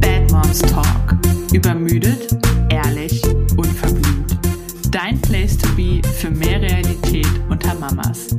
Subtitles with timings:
[0.00, 1.16] Bad Moms Talk.
[1.54, 2.36] Übermüdet,
[2.68, 3.24] ehrlich,
[3.56, 4.38] unverblümt.
[4.90, 8.36] Dein Place to be für mehr Realität unter Mamas.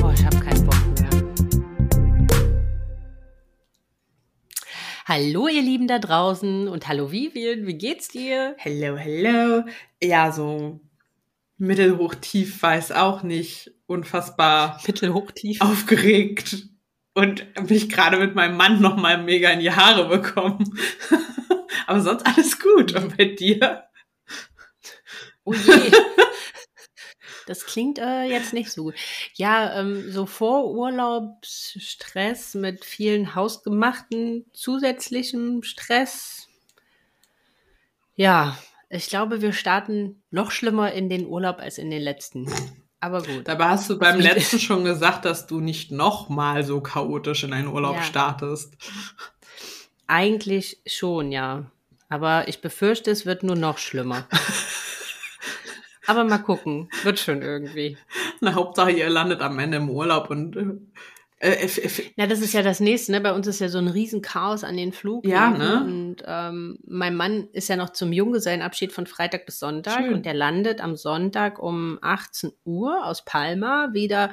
[0.00, 1.10] Boah, ich habe keinen Bock mehr.
[5.04, 8.54] Hallo, ihr Lieben da draußen und hallo Vivian, wie geht's dir?
[8.56, 9.64] Hello, hello.
[10.02, 10.80] Ja, so
[11.60, 13.72] mittelhoch tief weiß auch nicht.
[13.86, 15.60] Unfassbar Mittelhoch tief.
[15.60, 16.68] aufgeregt
[17.14, 20.76] und mich gerade mit meinem Mann noch mal mega in die Haare bekommen.
[21.86, 22.94] Aber sonst alles gut.
[22.94, 23.84] Und bei dir?
[25.44, 25.92] Oh je.
[27.46, 28.94] Das klingt äh, jetzt nicht so gut.
[29.34, 36.46] Ja, ähm, so Vorurlaubsstress mit vielen hausgemachten zusätzlichen Stress.
[38.14, 38.56] Ja,
[38.90, 42.50] ich glaube, wir starten noch schlimmer in den Urlaub als in den letzten.
[43.00, 43.48] Aber gut.
[43.48, 47.52] Dabei hast du beim letzten schon gesagt, dass du nicht noch mal so chaotisch in
[47.52, 48.02] einen Urlaub Ja.
[48.02, 48.74] startest.
[50.06, 51.70] Eigentlich schon, ja.
[52.08, 54.26] Aber ich befürchte, es wird nur noch schlimmer.
[56.06, 56.88] Aber mal gucken.
[57.04, 57.96] Wird schon irgendwie.
[58.40, 60.56] Na, Hauptsache, ihr landet am Ende im Urlaub und
[61.40, 61.68] äh,
[62.16, 63.20] Na, das ist ja das nächste, ne?
[63.22, 65.26] Bei uns ist ja so ein Riesenchaos an den Flug.
[65.26, 65.82] Ja, ne?
[65.82, 70.14] Und ähm, mein Mann ist ja noch zum Junggesellenabschied von Freitag bis Sonntag Schön.
[70.14, 74.32] und der landet am Sonntag um 18 Uhr aus Palma wieder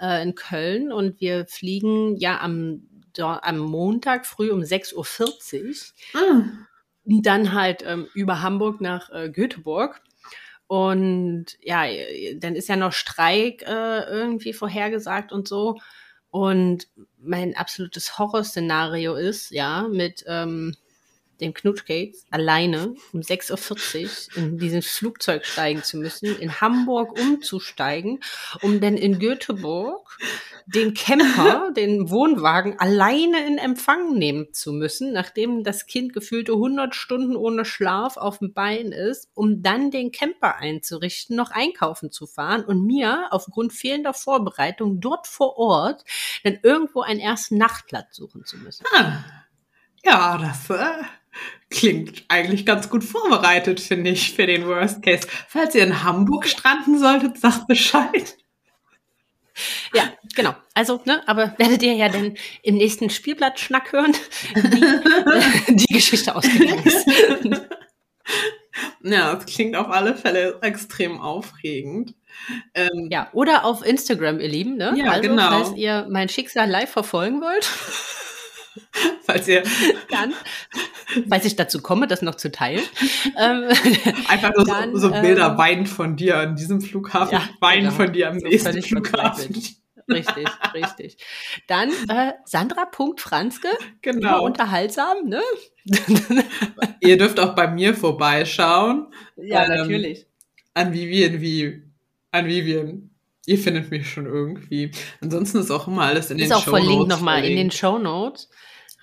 [0.00, 5.74] äh, in Köln und wir fliegen ja am, am Montag früh um 6.40 Uhr.
[6.14, 6.42] ah,
[7.04, 10.00] Und dann halt ähm, über Hamburg nach äh, Göteborg.
[10.68, 11.84] Und ja,
[12.36, 15.78] dann ist ja noch Streik äh, irgendwie vorhergesagt und so.
[16.36, 20.76] Und mein absolutes Horrorszenario ist, ja, mit ähm,
[21.40, 28.20] dem Knutschkeks alleine um 6.40 Uhr in diesen Flugzeug steigen zu müssen, in Hamburg umzusteigen,
[28.62, 30.18] um dann in Göteborg
[30.66, 36.94] den Camper, den Wohnwagen alleine in Empfang nehmen zu müssen, nachdem das Kind gefühlte 100
[36.94, 42.26] Stunden ohne Schlaf auf dem Bein ist, um dann den Camper einzurichten, noch einkaufen zu
[42.26, 46.04] fahren und mir aufgrund fehlender Vorbereitung dort vor Ort
[46.42, 48.84] dann irgendwo einen ersten Nachtplatz suchen zu müssen.
[48.94, 49.24] ah.
[50.04, 51.04] ja, das äh,
[51.70, 55.26] klingt eigentlich ganz gut vorbereitet, finde ich, für den Worst Case.
[55.48, 58.36] Falls ihr in Hamburg stranden solltet, sagt Bescheid.
[59.94, 60.54] Ja, genau.
[60.74, 64.14] Also, ne, aber werdet ihr ja dann im nächsten Spielblatt-Schnack hören,
[64.54, 67.06] wie äh, die Geschichte ausgegangen ist.
[69.02, 72.14] Ja, das klingt auf alle Fälle extrem aufregend.
[72.74, 74.94] Ähm, Ja, oder auf Instagram, ihr Lieben, ne?
[74.96, 75.48] Ja, also, genau.
[75.48, 77.68] falls ihr mein Schicksal live verfolgen wollt,
[79.24, 79.62] falls ihr
[80.10, 80.34] dann,
[81.28, 82.82] falls ich dazu komme, das noch zu teilen.
[83.38, 83.64] Ähm,
[84.28, 87.84] einfach nur Dann, so, so Bilder ähm, weinen von dir an diesem Flughafen, Ja, weinen
[87.84, 87.94] genau.
[87.94, 89.54] von dir am So nächsten Flughafen.
[90.08, 91.16] richtig, richtig.
[91.66, 94.44] Dann äh, Sandra.franzke, immer Genau.
[94.44, 95.42] unterhaltsam, ne?
[97.00, 99.08] Ihr dürft auch bei mir vorbeischauen.
[99.36, 100.26] ja, Ähm, natürlich.
[100.74, 101.82] An Vivian wie
[102.32, 103.10] an Vivian.
[103.46, 104.90] Ihr findet mich schon irgendwie.
[105.20, 107.70] Ansonsten ist auch immer alles in Ist den auch verlinkt nochmal in den.
[107.70, 108.48] Show Notes.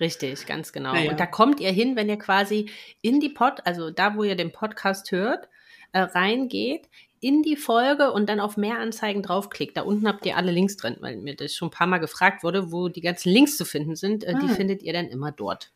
[0.04, 0.92] Richtig, ganz genau.
[0.92, 1.10] Naja.
[1.10, 2.68] Und da kommt ihr hin, wenn ihr quasi
[3.00, 5.48] in die Pod, also da, wo ihr den Podcast hört,
[5.92, 6.88] äh, reingeht,
[7.20, 9.76] in die Folge und dann auf mehr Anzeigen draufklickt.
[9.78, 12.42] Da unten habt ihr alle Links drin, weil mir das schon ein paar Mal gefragt
[12.44, 14.24] wurde, wo die ganzen Links zu finden sind.
[14.24, 14.54] Äh, Die Ah.
[14.54, 15.72] findet ihr dann immer dort.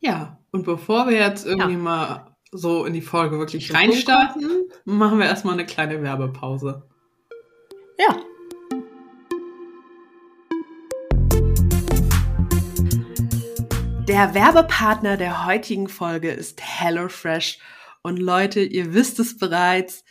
[0.00, 1.78] Ja, und bevor wir jetzt irgendwie Ja.
[1.78, 6.82] mal so in die Folge wirklich reinstarten, machen wir erstmal eine kleine Werbepause.
[7.98, 8.16] Ja.
[14.12, 17.58] Der Werbepartner der heutigen Folge ist HelloFresh.
[18.02, 20.04] Und Leute, ihr wisst es bereits,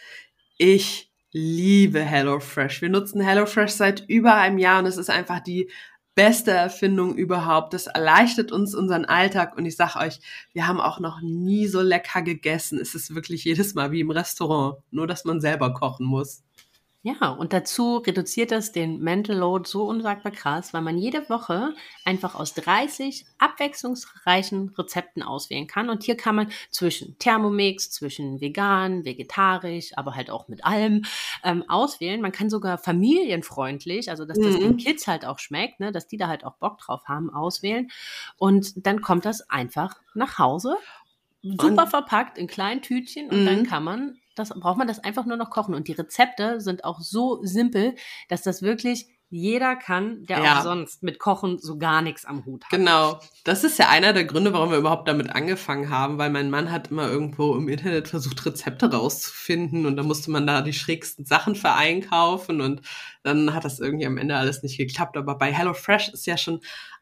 [0.57, 2.81] ich liebe HelloFresh.
[2.81, 5.69] Wir nutzen HelloFresh seit über einem Jahr und es ist einfach die
[6.15, 7.75] beste Erfindung überhaupt.
[7.75, 10.19] Das erleichtert uns unseren Alltag und ich sag euch,
[10.51, 12.79] wir haben auch noch nie so lecker gegessen.
[12.79, 16.41] Es ist wirklich jedes Mal wie im Restaurant, nur dass man selber kochen muss.
[17.03, 21.73] Ja, und dazu reduziert das den Mental Load so unsagbar krass, weil man jede Woche
[22.05, 25.89] einfach aus 30 abwechslungsreichen Rezepten auswählen kann.
[25.89, 31.03] Und hier kann man zwischen Thermomix, zwischen vegan, vegetarisch, aber halt auch mit allem
[31.43, 32.21] ähm, auswählen.
[32.21, 34.59] Man kann sogar familienfreundlich, also dass das Mhm.
[34.59, 37.89] den Kids halt auch schmeckt, ne, dass die da halt auch Bock drauf haben, auswählen.
[38.37, 40.77] Und dann kommt das einfach nach Hause,
[41.43, 43.45] super verpackt in kleinen Tütchen und Mhm.
[43.45, 45.75] dann kann man das braucht man das einfach nur noch kochen.
[45.75, 47.95] Und die Rezepte sind auch so simpel,
[48.29, 50.59] dass das wirklich jeder kann, der Ja.
[50.59, 52.69] auch sonst mit Kochen so gar nichts am Hut hat.
[52.71, 53.19] Genau.
[53.43, 56.71] Das ist ja einer der Gründe, warum wir überhaupt damit angefangen haben, weil mein Mann
[56.71, 61.25] hat immer irgendwo im Internet versucht, Rezepte rauszufinden und da musste man da die schrägsten
[61.25, 62.81] Sachen für einkaufen und
[63.23, 65.15] dann hat das irgendwie am Ende alles nicht geklappt.
[65.17, 66.59] Aber bei HelloFresh ist ja schon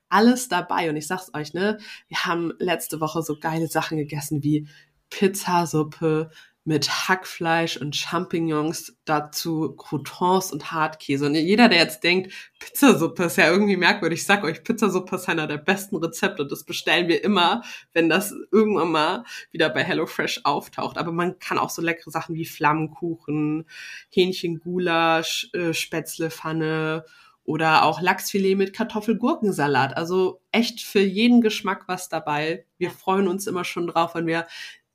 [0.10, 1.78] alles dabei und ich sag's euch, ne,
[2.08, 4.68] wir haben letzte Woche so geile Sachen gegessen wie
[5.10, 6.30] Pizzasuppe
[6.70, 11.26] mit Hackfleisch und Champignons, dazu Croutons und Hartkäse.
[11.26, 15.28] Und jeder, der jetzt denkt, Pizzasuppe ist ja irgendwie merkwürdig, ich sag euch, Pizzasuppe ist
[15.28, 17.64] einer der besten Rezepte und das bestellen wir immer,
[17.94, 21.00] wenn das irgendwann mal wieder bei HelloFresh auftaucht.
[21.00, 23.66] Aber man kann auch so leckere Sachen wie Flammkuchen,
[24.12, 27.04] Hähnchengulasch, äh, Spätzlepfanne
[27.50, 29.98] oder auch Lachsfilet mit Kartoffelgurkensalat.
[29.98, 32.68] Also echt für jeden Geschmack was dabei.
[32.78, 34.46] Wir freuen uns immer schon drauf, wenn wir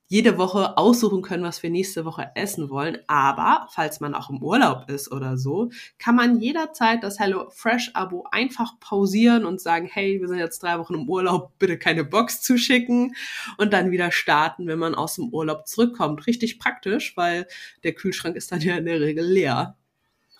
[0.07, 2.99] jede Woche aussuchen können, was wir nächste Woche essen wollen.
[3.09, 7.91] Aber falls man auch im Urlaub ist oder so, kann man jederzeit das Hello Fresh
[7.95, 12.05] Abo einfach pausieren und sagen, hey, wir sind jetzt drei Wochen im Urlaub, bitte keine
[12.05, 13.17] Box zuschicken
[13.59, 16.29] und dann wieder starten, wenn man aus dem Urlaub zurückkommt.
[16.29, 17.49] Richtig praktisch, weil
[17.83, 19.77] der Kühlschrank ist dann ja in der Regel leer.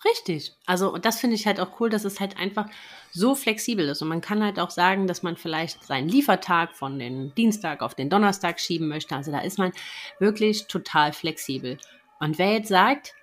[0.07, 0.53] Richtig.
[0.67, 2.67] Also, und das finde ich halt auch cool, dass es halt einfach
[3.11, 4.01] so flexibel ist.
[4.01, 7.95] Und man kann halt auch sagen, dass man vielleicht seinen Liefertag von den Dienstag auf
[7.95, 9.15] den Donnerstag schieben möchte.
[9.15, 9.71] Also da ist man
[10.19, 11.79] wirklich total flexibel.
[12.19, 13.15] Und wer jetzt sagt,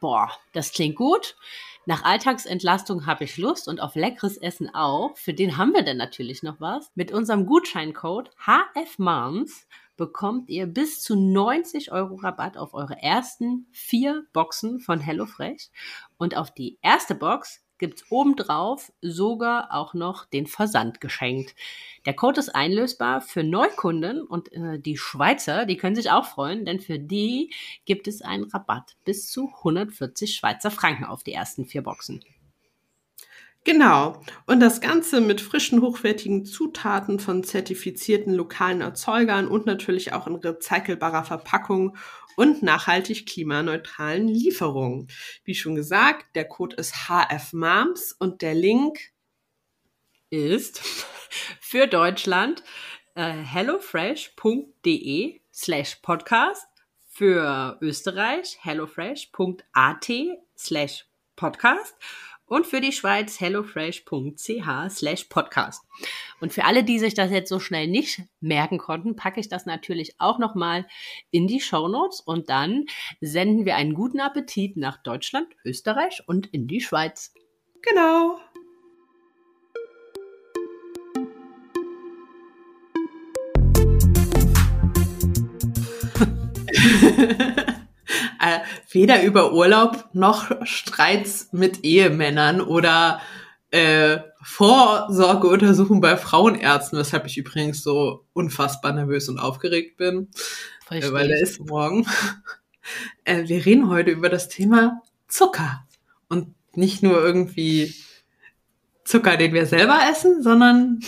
[0.00, 1.36] boah, das klingt gut,
[1.86, 5.96] nach Alltagsentlastung habe ich Lust und auf leckeres Essen auch, für den haben wir dann
[5.96, 6.90] natürlich noch was.
[6.94, 9.66] Mit unserem Gutscheincode HFMOMS
[9.98, 15.68] bekommt ihr bis zu 90 Euro Rabatt auf eure ersten vier Boxen von HelloFresh.
[16.16, 21.54] Und auf die erste Box gibt's obendrauf sogar auch noch den Versand geschenkt.
[22.06, 26.64] Der Code ist einlösbar für Neukunden und äh, die Schweizer, die können sich auch freuen,
[26.64, 27.52] denn für die
[27.84, 32.24] gibt es einen Rabatt bis zu 140 Schweizer Franken auf die ersten vier Boxen.
[33.68, 34.20] Genau.
[34.46, 40.36] Und das Ganze mit frischen, hochwertigen Zutaten von zertifizierten lokalen Erzeugern und natürlich auch in
[40.36, 41.94] recycelbarer Verpackung
[42.34, 45.08] und nachhaltig klimaneutralen Lieferungen.
[45.44, 49.00] Wie schon gesagt, der Code ist HFMAMS und der Link
[50.30, 50.80] ist
[51.60, 52.64] für Deutschland
[53.16, 56.66] äh, hellofresh.de slash podcast,
[57.10, 60.10] für Österreich hellofresh.at
[60.56, 61.04] slash
[61.36, 61.94] podcast
[62.48, 65.84] und für die Schweiz hellofresh.ch slash podcast.
[66.40, 69.66] Und für alle, die sich das jetzt so schnell nicht merken konnten, packe ich das
[69.66, 70.86] natürlich auch nochmal
[71.30, 72.86] in die Show Notes und dann
[73.20, 77.32] senden wir einen guten Appetit nach Deutschland, Österreich und in die Schweiz.
[77.82, 78.38] Genau.
[88.90, 93.20] Weder über Urlaub noch Streits mit Ehemännern oder
[93.70, 100.28] äh, Vorsorgeuntersuchung bei Frauenärzten, weshalb ich übrigens so unfassbar nervös und aufgeregt bin,
[100.90, 102.06] äh, weil der ist morgen.
[103.24, 105.86] Äh, wir reden heute über das Thema Zucker
[106.30, 107.94] und nicht nur irgendwie
[109.04, 111.00] Zucker, den wir selber essen, sondern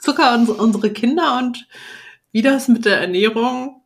[0.00, 1.68] Zucker und unsere Kinder und
[2.32, 3.77] wie das mit der Ernährung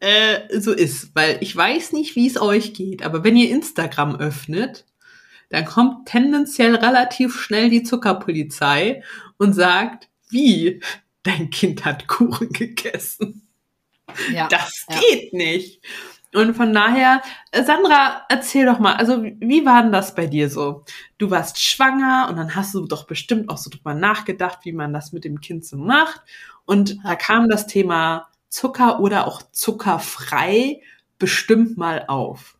[0.00, 1.14] äh, so ist.
[1.14, 4.86] Weil ich weiß nicht, wie es euch geht, aber wenn ihr Instagram öffnet,
[5.50, 9.02] dann kommt tendenziell relativ schnell die Zuckerpolizei
[9.38, 10.80] und sagt, wie
[11.22, 13.48] dein Kind hat Kuchen gegessen.
[14.32, 15.00] Ja, das ja.
[15.00, 15.82] geht nicht.
[16.34, 17.22] Und von daher,
[17.52, 20.84] äh, Sandra, erzähl doch mal, also wie war denn das bei dir so?
[21.16, 24.92] Du warst schwanger und dann hast du doch bestimmt auch so drüber nachgedacht, wie man
[24.92, 26.20] das mit dem Kind so macht.
[26.66, 30.80] Und da kam das Thema Zucker oder auch zuckerfrei
[31.18, 32.58] bestimmt mal auf.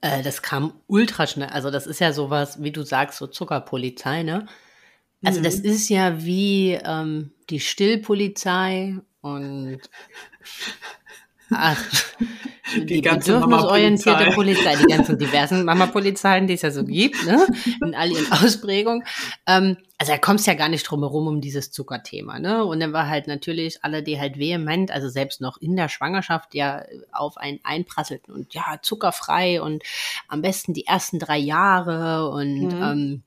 [0.00, 1.48] Äh, das kam ultra schnell.
[1.48, 4.46] Also das ist ja sowas, wie du sagst, so Zuckerpolizei, ne?
[5.24, 5.44] Also Mhm.
[5.44, 9.80] das ist ja wie ähm, die Stillpolizei und
[11.54, 11.82] ach,
[12.74, 14.62] die, Die ganze bedürfnisorientierte Mama-Polizei.
[14.62, 17.46] Polizei, die ganzen diversen Mama-Polizeien, die es ja so gibt, ne?
[17.84, 19.04] In all ihren Ausprägungen.
[19.46, 22.64] Ähm, also da kommst ja gar nicht drum herum um dieses Zuckerthema, ne?
[22.64, 26.54] Und dann war halt natürlich alle, die halt vehement, also selbst noch in der Schwangerschaft
[26.54, 26.82] ja
[27.12, 29.82] auf einen einprasselten und ja, zuckerfrei und
[30.28, 32.82] am besten die ersten drei Jahre und Mhm.
[32.82, 33.22] ähm,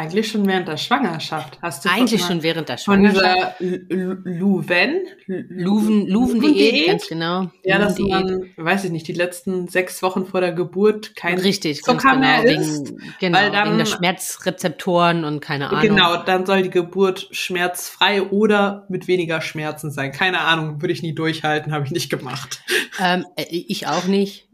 [0.00, 1.58] Eigentlich schon während der Schwangerschaft.
[1.60, 3.60] Hast du eigentlich von, schon während der von Schwangerschaft.
[3.60, 4.94] dieser Lu- Luven?
[5.26, 7.50] Luven, Luven.de, ganz genau.
[7.64, 8.38] Ja, dass Luven.de.
[8.56, 12.20] man, weiß ich nicht, die letzten sechs Wochen vor der Geburt kein Richtig, Zucker genau.
[12.20, 15.82] mehr isst, genau weil dann- wegen der Schmerzrezeptoren und keine Ahnung.
[15.82, 20.12] Genau, dann soll die Geburt schmerzfrei oder mit weniger Schmerzen sein.
[20.12, 22.62] Keine Ahnung, würde ich nie durchhalten, habe ich nicht gemacht.
[22.98, 24.48] Ähm, äh, ich auch nicht.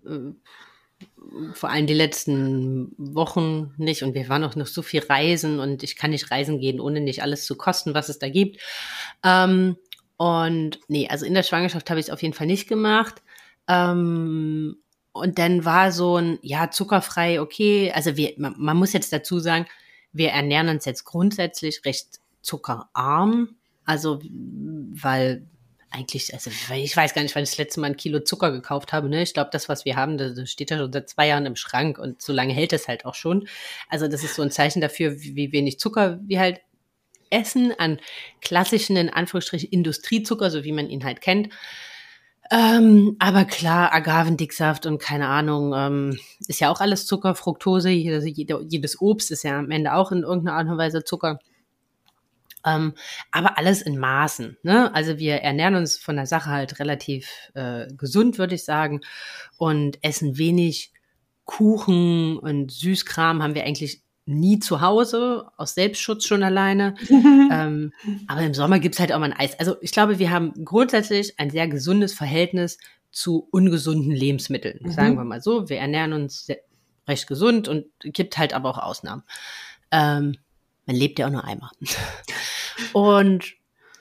[1.52, 4.02] Vor allem die letzten Wochen nicht.
[4.02, 7.00] Und wir waren auch noch so viel reisen und ich kann nicht reisen gehen, ohne
[7.00, 8.60] nicht alles zu kosten, was es da gibt.
[9.24, 9.76] Ähm,
[10.16, 13.22] und nee, also in der Schwangerschaft habe ich es auf jeden Fall nicht gemacht.
[13.68, 14.76] Ähm,
[15.12, 17.92] und dann war so ein, ja, zuckerfrei, okay.
[17.94, 19.66] Also wir, man, man muss jetzt dazu sagen,
[20.12, 23.56] wir ernähren uns jetzt grundsätzlich recht zuckerarm.
[23.84, 25.46] Also, weil
[25.96, 28.92] eigentlich, also ich weiß gar nicht, wann ich das letzte Mal ein Kilo Zucker gekauft
[28.92, 29.08] habe.
[29.08, 29.22] Ne?
[29.22, 31.98] Ich glaube, das, was wir haben, das steht ja schon seit zwei Jahren im Schrank
[31.98, 33.48] und so lange hält es halt auch schon.
[33.88, 36.60] Also das ist so ein Zeichen dafür, wie wenig Zucker wir halt
[37.30, 37.98] essen an
[38.40, 41.48] klassischen, in Anführungsstrichen, Industriezucker, so wie man ihn halt kennt.
[42.50, 48.24] Ähm, aber klar, Agavendicksaft und keine Ahnung, ähm, ist ja auch alles Zucker, Fructose, jedes,
[48.26, 51.40] jedes Obst ist ja am Ende auch in irgendeiner Art und Weise Zucker.
[52.66, 52.94] Ähm,
[53.30, 54.58] aber alles in Maßen.
[54.62, 54.92] Ne?
[54.94, 59.00] Also wir ernähren uns von der Sache halt relativ äh, gesund, würde ich sagen,
[59.56, 60.92] und essen wenig
[61.44, 66.96] Kuchen und Süßkram haben wir eigentlich nie zu Hause, aus Selbstschutz schon alleine.
[67.08, 67.92] ähm,
[68.26, 69.58] aber im Sommer gibt's halt auch mal ein Eis.
[69.58, 72.78] Also ich glaube, wir haben grundsätzlich ein sehr gesundes Verhältnis
[73.12, 74.80] zu ungesunden Lebensmitteln.
[74.82, 74.90] Mhm.
[74.90, 75.68] Sagen wir mal so.
[75.68, 76.48] Wir ernähren uns
[77.06, 79.22] recht gesund und gibt halt aber auch Ausnahmen.
[79.92, 80.36] Ähm,
[80.86, 81.70] man lebt ja auch nur einmal.
[82.92, 83.54] und,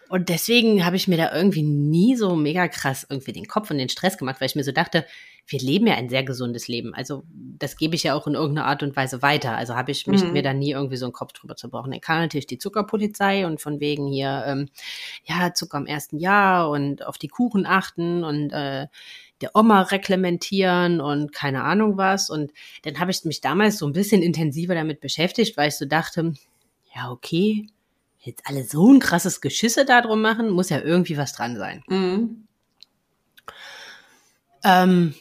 [0.10, 3.78] und deswegen habe ich mir da irgendwie nie so mega krass irgendwie den Kopf und
[3.78, 5.06] den Stress gemacht, weil ich mir so dachte,
[5.48, 6.96] wir leben ja ein sehr gesundes Leben.
[6.96, 9.56] Also das gebe ich ja auch in irgendeiner Art und Weise weiter.
[9.56, 10.34] Also habe ich mich mhm.
[10.34, 11.92] mir da nie irgendwie so einen Kopf drüber zerbrochen.
[11.92, 14.70] Dann kam natürlich die Zuckerpolizei und von wegen hier, ähm,
[15.26, 18.88] ja, Zucker im ersten Jahr und auf die Kuchen achten und äh,
[19.42, 22.32] der Oma reglementieren und keine Ahnung was.
[22.32, 22.52] Und
[22.84, 26.34] dann habe ich mich damals so ein bisschen intensiver damit beschäftigt, weil ich so dachte,
[26.96, 27.68] ja, okay,
[28.20, 31.84] jetzt alle so ein krasses Geschisse darum machen, muss ja irgendwie was dran sein.
[31.88, 32.48] Mhm.
[34.64, 35.14] Ähm,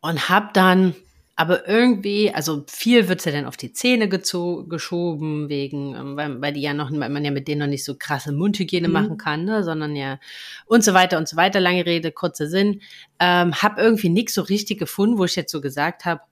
[0.00, 0.94] und hab dann
[1.38, 6.52] aber irgendwie, also viel wird's ja dann auf die Zähne geschoben, wegen, ähm, weil, weil
[6.54, 8.94] die ja noch, weil man ja mit denen noch nicht so krasse Mundhygiene mhm.
[8.94, 10.18] machen kann, ne, sondern ja
[10.64, 11.60] und so weiter und so weiter.
[11.60, 12.80] Lange Rede, kurzer Sinn.
[13.18, 16.22] Ähm, hab irgendwie nichts so richtig gefunden, wo ich jetzt so gesagt habe,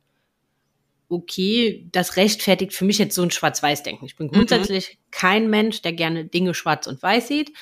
[1.08, 4.04] okay, das rechtfertigt für mich jetzt so ein Schwarz-Weiß-Denken.
[4.04, 4.32] Ich bin mhm.
[4.32, 5.11] grundsätzlich mhm.
[5.11, 7.52] kein Mensch, der gerne Dinge schwarz und weiß sieht.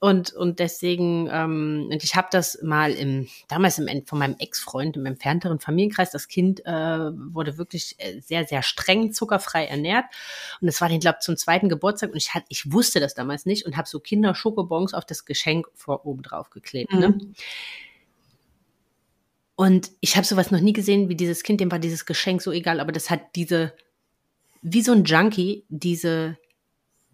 [0.00, 4.96] Und, und deswegen, ähm, und ich habe das mal im, damals im von meinem Ex-Freund
[4.96, 10.04] im entfernteren Familienkreis, das Kind äh, wurde wirklich äh, sehr, sehr streng zuckerfrei ernährt.
[10.60, 13.44] Und es war den, glaube zum zweiten Geburtstag und ich, hat, ich wusste das damals
[13.44, 16.92] nicht und habe so Kinder-Schokobons auf das Geschenk vor oben drauf geklebt.
[16.92, 17.08] Ne?
[17.08, 17.16] Mhm.
[17.16, 17.32] Ne?
[19.58, 22.52] Und ich habe sowas noch nie gesehen, wie dieses Kind, dem war dieses Geschenk so
[22.52, 23.72] egal, aber das hat diese,
[24.62, 26.38] wie so ein Junkie, diese,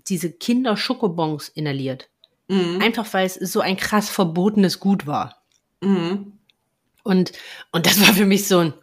[0.08, 2.10] diese Kinder-Schokobons inhaliert.
[2.48, 2.82] Mhm.
[2.82, 5.42] Einfach weil es so ein krass verbotenes Gut war.
[5.80, 6.34] Mhm.
[7.02, 7.32] Und,
[7.72, 8.74] und das war für mich so ein,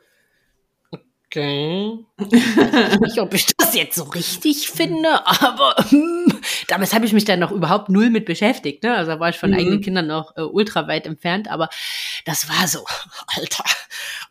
[0.90, 2.00] okay.
[2.18, 6.34] Ich weiß nicht, ob ich das jetzt so richtig finde, aber hm,
[6.68, 8.84] damals habe ich mich dann noch überhaupt null mit beschäftigt.
[8.84, 8.96] Ne?
[8.96, 9.58] Also war ich von mhm.
[9.58, 11.70] eigenen Kindern noch äh, ultra weit entfernt, aber
[12.26, 12.80] das war so,
[13.28, 13.64] Alter,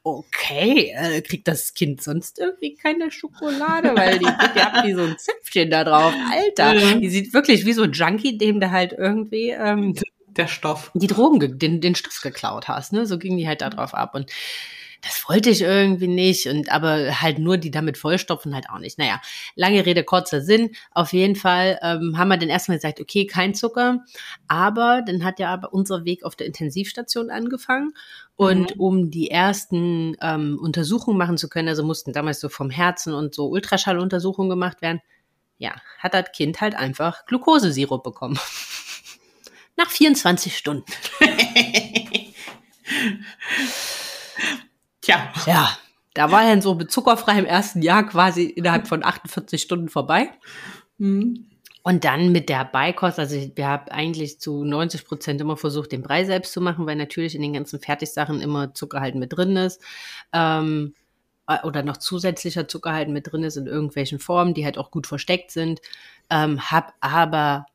[0.02, 5.02] okay, äh, kriegt das Kind sonst irgendwie keine Schokolade, weil die, die hat wie so
[5.02, 6.12] ein Zäpfchen da drauf.
[6.32, 7.00] Alter, mhm.
[7.00, 9.94] die sieht wirklich wie so ein Junkie, dem du halt irgendwie ähm,
[10.26, 10.90] der Stoff.
[10.94, 13.06] Die Drogen, den, den Stoff geklaut hast, ne?
[13.06, 14.14] So ging die halt da drauf ab.
[14.14, 14.30] Und
[15.02, 18.98] das wollte ich irgendwie nicht und aber halt nur die damit vollstopfen halt auch nicht.
[18.98, 19.20] Naja,
[19.54, 20.70] lange Rede, kurzer Sinn.
[20.92, 24.04] Auf jeden Fall ähm, haben wir dann erstmal gesagt, okay, kein Zucker,
[24.48, 27.92] aber dann hat ja aber unser Weg auf der Intensivstation angefangen
[28.36, 28.80] und mhm.
[28.80, 33.34] um die ersten ähm, Untersuchungen machen zu können, also mussten damals so vom Herzen und
[33.34, 35.00] so Ultraschalluntersuchungen gemacht werden,
[35.58, 38.38] ja, hat das Kind halt einfach Glukosesirup bekommen.
[39.76, 40.90] Nach 24 Stunden.
[45.00, 45.32] Tja.
[45.46, 45.76] Ja,
[46.14, 50.30] da war dann so mit zuckerfrei im ersten Jahr quasi innerhalb von 48 Stunden vorbei.
[50.98, 51.46] Mhm.
[51.82, 56.02] Und dann mit der Beikost, also wir haben eigentlich zu 90 Prozent immer versucht, den
[56.02, 59.56] Brei selbst zu machen, weil natürlich in den ganzen Fertigsachen immer Zucker halt mit drin
[59.56, 59.80] ist.
[60.32, 60.94] Ähm,
[61.46, 64.90] äh, oder noch zusätzlicher Zucker halt mit drin ist in irgendwelchen Formen, die halt auch
[64.90, 65.80] gut versteckt sind.
[66.28, 67.66] Ähm, hab aber,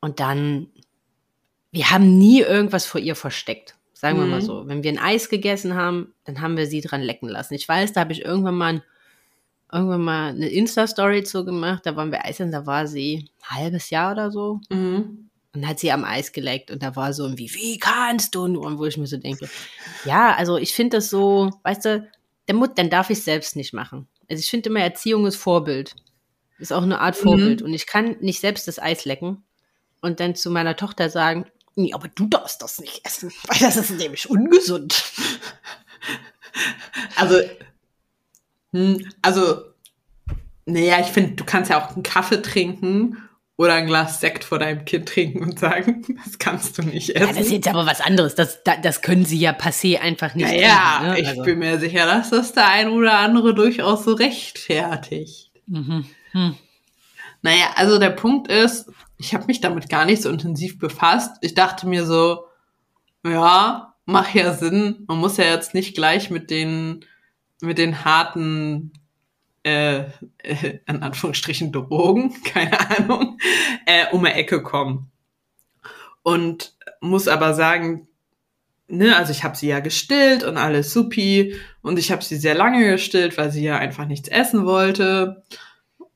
[0.00, 0.68] und dann,
[1.72, 3.77] wir haben nie irgendwas vor ihr versteckt.
[3.98, 4.30] Sagen wir mhm.
[4.30, 4.68] mal so.
[4.68, 7.54] Wenn wir ein Eis gegessen haben, dann haben wir sie dran lecken lassen.
[7.54, 8.82] Ich weiß, da habe ich irgendwann mal, ein,
[9.72, 11.84] irgendwann mal eine Insta-Story zu gemacht.
[11.84, 14.60] Da waren wir Eis da war sie ein halbes Jahr oder so.
[14.70, 15.30] Mhm.
[15.52, 18.66] Und hat sie am Eis geleckt und da war so irgendwie, wie kannst du nur?
[18.66, 19.48] Und wo ich mir so denke,
[20.04, 22.08] ja, also ich finde das so, weißt du,
[22.46, 24.06] der Mut, dann darf ich es selbst nicht machen.
[24.30, 25.96] Also ich finde immer, Erziehung ist Vorbild.
[26.60, 27.62] Ist auch eine Art Vorbild.
[27.62, 27.66] Mhm.
[27.66, 29.42] Und ich kann nicht selbst das Eis lecken
[30.00, 31.46] und dann zu meiner Tochter sagen,
[31.78, 35.04] Nee, aber du darfst das nicht essen, weil das ist nämlich ungesund.
[37.16, 37.40] Also,
[38.72, 39.62] Hm, also,
[40.66, 43.16] naja, ich finde, du kannst ja auch einen Kaffee trinken
[43.56, 47.26] oder ein Glas Sekt vor deinem Kind trinken und sagen, das kannst du nicht essen.
[47.26, 48.34] Ja, das ist jetzt aber was anderes.
[48.34, 50.46] Das, das können sie ja passé einfach nicht.
[50.46, 51.20] Naja, trinken, ne?
[51.20, 51.42] ich also.
[51.42, 55.50] bin mir sicher, dass das der ein oder andere durchaus so rechtfertigt.
[55.66, 56.04] Mhm.
[56.32, 56.54] Hm.
[57.40, 61.36] Naja, also der Punkt ist, ich habe mich damit gar nicht so intensiv befasst.
[61.40, 62.44] Ich dachte mir so,
[63.24, 65.04] ja, macht ja Sinn.
[65.08, 67.04] Man muss ja jetzt nicht gleich mit den,
[67.60, 68.92] mit den harten,
[69.64, 70.04] äh,
[70.38, 73.38] äh, in Anführungsstrichen Drogen, keine Ahnung,
[73.86, 75.10] äh, um eine Ecke kommen.
[76.22, 78.06] Und muss aber sagen,
[78.86, 82.54] ne, also ich habe sie ja gestillt und alles supi und ich habe sie sehr
[82.54, 85.42] lange gestillt, weil sie ja einfach nichts essen wollte.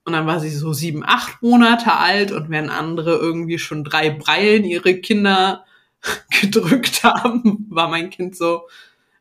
[0.05, 4.11] Und dann war sie so sieben, acht Monate alt und wenn andere irgendwie schon drei
[4.11, 5.65] Breien ihre Kinder
[6.41, 8.69] gedrückt haben, war mein Kind so,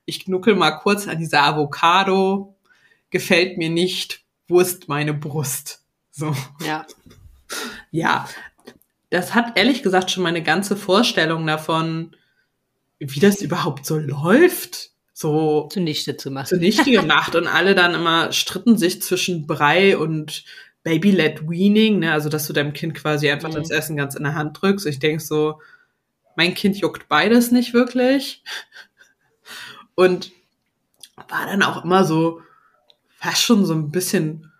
[0.06, 2.56] ich knuckel mal kurz an dieser Avocado,
[3.12, 5.84] gefällt mir nicht, wo ist meine Brust?
[6.12, 6.36] So.
[6.66, 6.86] Ja.
[7.92, 8.28] Ja.
[9.10, 12.16] Das hat ehrlich gesagt schon meine ganze Vorstellung davon,
[13.00, 16.48] wie das überhaupt so läuft, so zunichte zu machen.
[16.48, 20.44] Zunichte gemacht und alle dann immer stritten sich zwischen Brei und
[20.84, 23.56] Baby-led Weaning, ne, also dass du deinem Kind quasi einfach mhm.
[23.56, 24.88] das Essen ganz in der Hand drückst.
[24.88, 25.62] Ich denk so,
[26.36, 28.44] mein Kind juckt beides nicht wirklich.
[29.96, 30.32] Und
[31.30, 32.42] war dann auch immer so,
[33.22, 34.52] fast schon so ein bisschen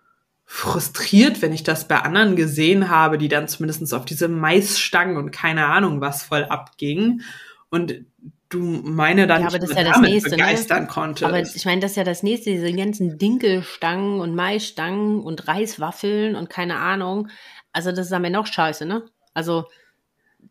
[0.44, 5.32] frustriert, wenn ich das bei anderen gesehen habe, die dann zumindest auf diese Maisstangen und
[5.32, 7.22] keine Ahnung was voll abgingen.
[7.70, 8.04] Und
[8.52, 10.36] du meine dann ja, aber das ist ja das nächste, ne?
[10.36, 10.88] begeistern ne?
[10.88, 11.24] konntest.
[11.24, 16.36] Aber ich meine, das ist ja das nächste, diese ganzen Dinkelstangen und Maisstangen und Reiswaffeln
[16.36, 17.28] und keine Ahnung.
[17.72, 19.04] Also das ist am Ende auch scheiße, ne?
[19.34, 19.64] Also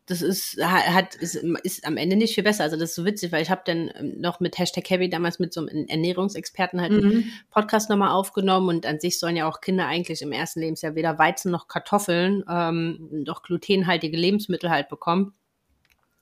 [0.05, 2.63] das ist, hat, ist, ist am Ende nicht viel besser.
[2.63, 5.39] Also das ist so witzig, weil ich habe dann ähm, noch mit Hashtag Heavy damals
[5.39, 6.97] mit so einem Ernährungsexperten halt mhm.
[6.97, 10.95] einen Podcast nochmal aufgenommen und an sich sollen ja auch Kinder eigentlich im ersten Lebensjahr
[10.95, 15.33] weder Weizen noch Kartoffeln, ähm, noch glutenhaltige Lebensmittel halt bekommen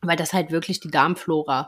[0.01, 1.67] weil das halt wirklich die Darmflora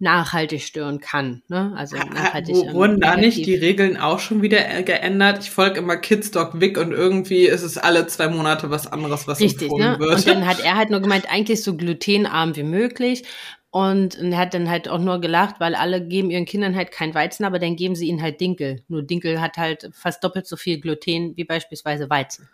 [0.00, 1.42] nachhaltig stören kann.
[1.48, 1.72] Ne?
[1.76, 2.54] Also nachhaltig.
[2.54, 5.42] Wo, wurden da nicht die Regeln auch schon wieder äh, geändert?
[5.42, 9.40] Ich folge immer Kidsdog Vic und irgendwie ist es alle zwei Monate was anderes, was
[9.40, 9.96] Richtig, ne?
[9.98, 10.16] wird.
[10.16, 13.24] Und dann hat er halt nur gemeint, eigentlich so glutenarm wie möglich.
[13.70, 17.12] Und er hat dann halt auch nur gelacht, weil alle geben ihren Kindern halt kein
[17.12, 18.84] Weizen, aber dann geben sie ihnen halt Dinkel.
[18.86, 22.48] Nur Dinkel hat halt fast doppelt so viel Gluten wie beispielsweise Weizen.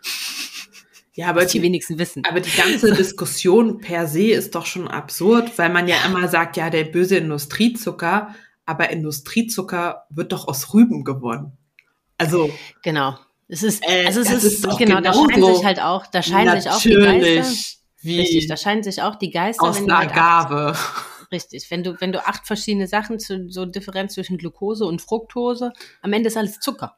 [1.13, 2.23] Ja, aber die, die wenigsten wissen.
[2.25, 6.57] Aber die ganze Diskussion per se ist doch schon absurd, weil man ja immer sagt,
[6.57, 8.33] ja, der böse Industriezucker,
[8.65, 11.57] aber Industriezucker wird doch aus Rüben gewonnen.
[12.17, 12.49] Also.
[12.83, 13.17] Genau.
[13.47, 16.61] Es ist, äh, also es ist, ist genau, da scheinen sich halt auch, da scheinen
[16.61, 17.67] sich auch die Geister.
[18.01, 19.63] Wie richtig, da scheinen sich auch die Geister.
[19.63, 20.75] Aus wenn Agave.
[21.31, 25.71] Richtig, wenn du, wenn du acht verschiedene Sachen zu, so Differenz zwischen Glucose und Fructose,
[26.01, 26.97] am Ende ist alles Zucker.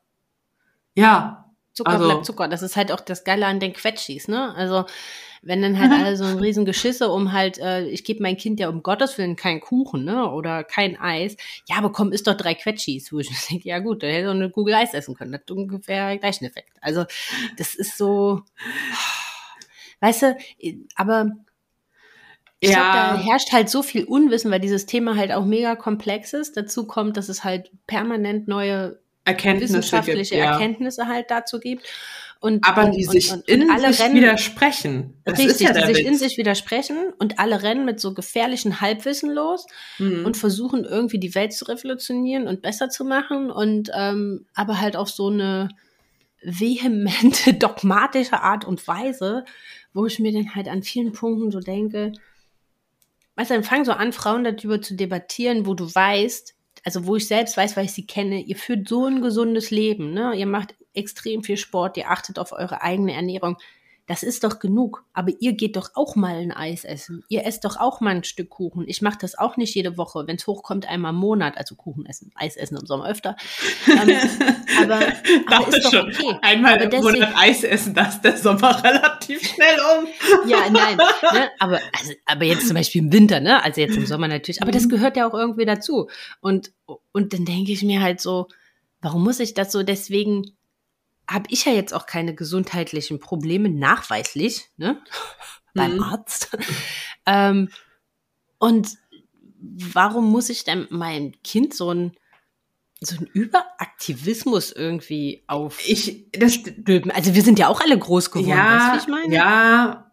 [0.95, 1.42] Ja,
[1.73, 2.47] Zucker also, bleibt Zucker.
[2.47, 4.53] Das ist halt auch das Geile an den Quetschis, ne?
[4.55, 4.85] Also,
[5.41, 8.59] wenn dann halt alle so ein riesen Geschisse um halt, äh, ich gebe mein Kind
[8.59, 10.31] ja um Gottes Willen keinen Kuchen, ne?
[10.31, 11.35] Oder kein Eis.
[11.67, 13.11] Ja, aber komm, isst doch drei Quetschis.
[13.11, 15.31] Wo ich denke, ja gut, da hätte doch eine Kugel Eis essen können.
[15.31, 16.69] Das hat ungefähr gleichen Effekt.
[16.81, 17.05] Also,
[17.57, 18.41] das ist so,
[19.99, 20.37] weißt du,
[20.95, 21.31] aber
[22.59, 22.75] ich ja.
[22.75, 26.55] glaube, da herrscht halt so viel Unwissen, weil dieses Thema halt auch mega komplex ist.
[26.55, 30.51] Dazu kommt, dass es halt permanent neue Erkenntnisse wissenschaftliche gibt, ja.
[30.53, 31.87] Erkenntnisse halt dazu gibt.
[32.39, 35.13] Und, aber die sich und, und, in sich rennen, widersprechen.
[35.23, 36.07] Das richtig, ja die sich Witz.
[36.07, 39.65] in sich widersprechen und alle rennen mit so gefährlichen Halbwissen los
[39.97, 40.25] mhm.
[40.25, 44.97] und versuchen irgendwie die Welt zu revolutionieren und besser zu machen und ähm, aber halt
[44.97, 45.69] auf so eine
[46.41, 49.45] vehemente, dogmatische Art und Weise,
[49.93, 52.11] wo ich mir dann halt an vielen Punkten so denke,
[53.35, 57.15] weißt du, dann fangen so an, Frauen darüber zu debattieren, wo du weißt, also wo
[57.15, 60.33] ich selbst weiß, weil ich sie kenne, ihr führt so ein gesundes Leben, ne?
[60.35, 63.57] Ihr macht extrem viel Sport, ihr achtet auf eure eigene Ernährung.
[64.05, 65.05] Das ist doch genug.
[65.13, 67.23] Aber ihr geht doch auch mal ein Eis essen.
[67.29, 68.83] Ihr esst doch auch mal ein Stück Kuchen.
[68.87, 70.27] Ich mache das auch nicht jede Woche.
[70.27, 71.57] Wenn es hochkommt, einmal im Monat.
[71.57, 73.37] Also Kuchen essen, Eis essen im Sommer öfter.
[73.87, 74.17] Ähm,
[74.81, 74.99] aber,
[75.47, 76.37] aber ist doch okay.
[76.41, 80.49] Einmal aber im deswegen, Monat Eis essen, das ist der Sommer relativ schnell um.
[80.49, 80.97] ja, nein.
[80.97, 81.49] Ne?
[81.59, 83.63] Aber, also, aber jetzt zum Beispiel im Winter, ne?
[83.63, 84.61] Also jetzt im Sommer natürlich.
[84.61, 86.09] Aber das gehört ja auch irgendwie dazu.
[86.41, 86.73] Und,
[87.11, 88.47] und dann denke ich mir halt so,
[89.01, 90.55] warum muss ich das so deswegen
[91.29, 95.01] habe ich ja jetzt auch keine gesundheitlichen Probleme, nachweislich, ne?
[95.73, 96.03] beim mhm.
[96.03, 96.57] Arzt.
[97.25, 97.69] ähm,
[98.59, 98.89] und
[99.59, 102.17] warum muss ich denn meinem Kind so ein
[103.05, 106.59] so ein Überaktivismus irgendwie auf ich das
[107.09, 109.35] also wir sind ja auch alle groß geworden, ja, weißt du, wie ich meine?
[109.35, 110.11] Ja.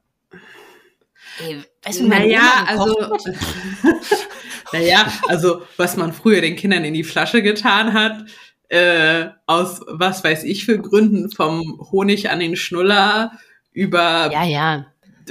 [1.38, 2.96] Ey, weißt du, naja, also
[4.72, 8.24] naja, also was man früher den Kindern in die Flasche getan hat,
[8.70, 13.32] äh, aus was weiß ich für Gründen vom Honig an den Schnuller
[13.72, 14.86] über Ja, ja.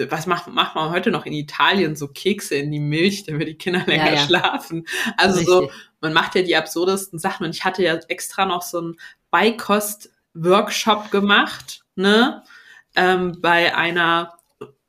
[0.10, 3.58] was macht, macht man heute noch in Italien so Kekse in die Milch, damit die
[3.58, 4.18] Kinder länger ja.
[4.20, 4.86] schlafen.
[5.16, 5.72] Also so,
[6.02, 7.46] man macht ja die absurdesten Sachen.
[7.46, 8.96] Und ich hatte ja extra noch so einen
[9.32, 12.44] Beikost-Workshop gemacht, ne?
[12.96, 14.34] Ähm, bei einer,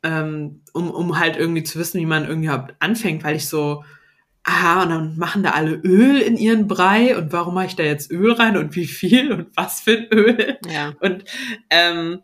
[0.02, 3.84] ähm, um, um halt irgendwie zu wissen, wie man irgendwie anfängt, weil ich so,
[4.50, 7.82] aha, und dann machen da alle Öl in ihren Brei und warum mache ich da
[7.82, 10.58] jetzt Öl rein und wie viel und was für ein Öl?
[10.70, 10.94] Ja.
[11.00, 11.24] Und
[11.70, 12.22] ähm,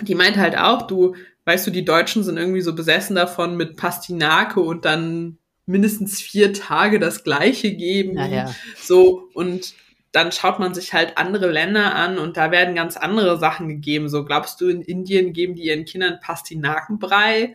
[0.00, 3.76] die meint halt auch, du, weißt du, die Deutschen sind irgendwie so besessen davon mit
[3.76, 8.16] Pastinake und dann mindestens vier Tage das Gleiche geben.
[8.16, 8.54] Ja, ja.
[8.76, 9.74] So, und
[10.10, 14.08] dann schaut man sich halt andere Länder an und da werden ganz andere Sachen gegeben.
[14.08, 17.54] So, glaubst du, in Indien geben die ihren Kindern Pastinakenbrei?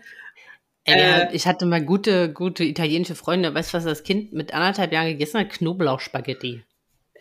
[0.88, 3.54] Ey, Äh, ich hatte mal gute, gute italienische Freunde.
[3.54, 5.50] Weißt du, was das Kind mit anderthalb Jahren gegessen hat?
[5.50, 6.64] Knoblauchspaghetti.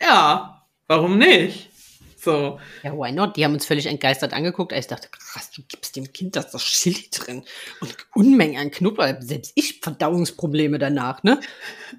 [0.01, 1.69] Ja, warum nicht?
[2.19, 3.35] So, Ja, why not?
[3.37, 4.71] Die haben uns völlig entgeistert angeguckt.
[4.73, 7.43] Ich dachte, krass, du gibst dem Kind das doch Chili drin
[7.79, 9.13] und Unmengen an Knoblauch.
[9.19, 11.39] Selbst ich Verdauungsprobleme danach, ne?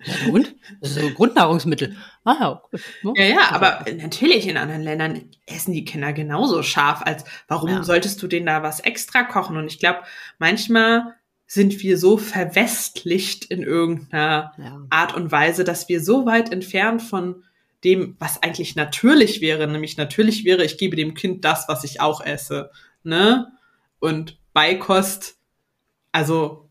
[0.05, 0.55] Ja, und?
[0.81, 1.97] Das ist so Grundnahrungsmittel.
[2.25, 2.81] Ah, ja, gut.
[3.03, 3.13] ne?
[3.17, 7.83] Ja, ja, aber natürlich in anderen Ländern essen die Kinder genauso scharf, als warum Ja.
[7.85, 9.57] solltest du denen da was extra kochen?
[9.57, 10.01] Und ich glaube,
[10.39, 11.15] manchmal
[11.51, 14.87] sind wir so verwestlicht in irgendeiner Ja.
[14.91, 17.43] Art und Weise, dass wir so weit entfernt von
[17.85, 22.01] dem, was eigentlich natürlich wäre, nämlich natürlich wäre, ich gebe dem Kind das, was ich
[22.01, 22.71] auch esse,
[23.03, 23.47] ne?
[23.99, 25.39] Und Beikost,
[26.13, 26.69] also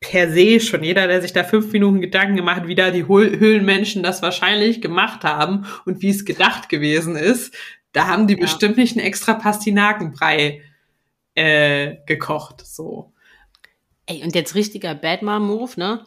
[0.00, 3.06] per se schon jeder, der sich da fünf Minuten Gedanken gemacht hat, wie da die
[3.08, 7.54] Höhl- Höhlenmenschen das wahrscheinlich gemacht haben und wie es gedacht gewesen ist,
[7.92, 8.40] da haben die Ja.
[8.40, 10.62] bestimmt nicht einen extra Pastinakenbrei
[11.34, 13.11] äh, gekocht, so.
[14.06, 16.04] Ey, und jetzt richtiger Bad Mom Move, ne?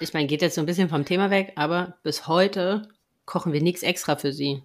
[0.00, 2.88] Ich meine, geht jetzt so ein bisschen vom Thema weg, aber bis heute
[3.26, 4.62] kochen wir nichts extra für sie.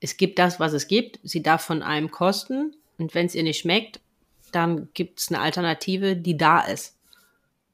[0.00, 1.20] Es gibt das, was es gibt.
[1.22, 2.74] Sie darf von einem kosten.
[2.98, 4.00] Und wenn es ihr nicht schmeckt,
[4.52, 6.96] dann gibt es eine Alternative, die da ist.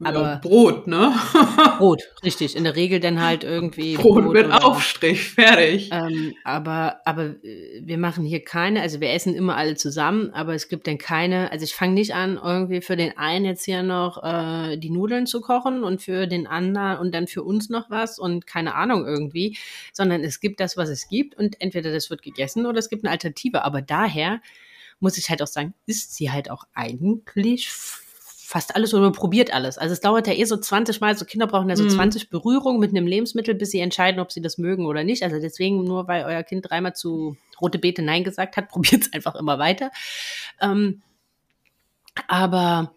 [0.02, 1.12] Aber ja, Brot, ne?
[1.78, 2.56] Brot, richtig.
[2.56, 3.96] In der Regel dann halt irgendwie.
[3.96, 5.90] Brot mit oder- Aufstrich, fertig.
[5.92, 10.54] Ähm, aber, aber äh, wir machen hier keine, also wir essen immer alle zusammen, aber
[10.54, 13.82] es gibt dann keine, also ich fange nicht an, irgendwie für den einen jetzt hier
[13.82, 17.90] noch äh, die Nudeln zu kochen und für den anderen und dann für uns noch
[17.90, 19.58] was und keine Ahnung irgendwie,
[19.92, 23.04] sondern es gibt das, was es gibt und entweder das wird gegessen oder es gibt
[23.04, 23.64] eine Alternative.
[23.64, 24.40] Aber daher
[24.98, 27.68] muss ich halt auch sagen, isst sie halt auch eigentlich
[28.50, 29.78] fast alles oder probiert alles.
[29.78, 31.90] Also es dauert ja eh so 20 Mal, so Kinder brauchen ja so Mhm.
[31.90, 35.22] 20 Berührungen mit einem Lebensmittel, bis sie entscheiden, ob sie das mögen oder nicht.
[35.22, 39.12] Also deswegen, nur weil euer Kind dreimal zu rote Beete Nein gesagt hat, probiert es
[39.12, 39.92] einfach immer weiter.
[40.60, 41.00] Ähm,
[42.26, 42.92] aber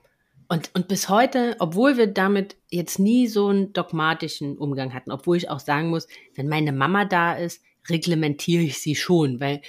[0.47, 5.37] und, und bis heute, obwohl wir damit jetzt nie so einen dogmatischen Umgang hatten, obwohl
[5.37, 7.61] ich auch sagen muss, wenn meine Mama da ist,
[7.91, 9.61] reglementiere ich sie schon, weil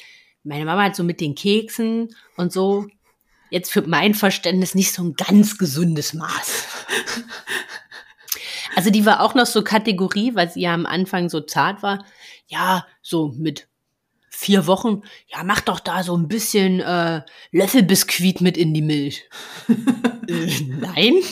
[0.44, 2.87] meine Mama hat so mit den Keksen und so
[3.55, 6.64] jetzt für mein Verständnis nicht so ein ganz gesundes Maß.
[8.75, 12.05] Also die war auch noch so Kategorie, weil sie ja am Anfang so zart war.
[12.49, 13.69] Ja, so mit
[14.29, 19.29] vier Wochen, ja, mach doch da so ein bisschen äh, Löffelbiskuit mit in die Milch.
[20.29, 21.14] äh, nein.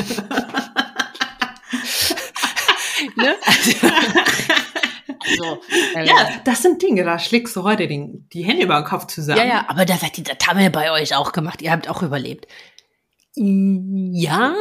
[3.17, 3.35] ne?
[3.45, 3.73] Also,
[5.43, 5.61] also,
[5.95, 9.07] äh, Ja, das sind Dinge, da schlägst du heute den, die Hände über den Kopf
[9.07, 9.39] zusammen.
[9.39, 11.63] Ja, ja, aber das, hat die- wir bei euch auch gemacht.
[11.63, 12.47] Ihr habt auch überlebt.
[13.35, 14.55] Ja,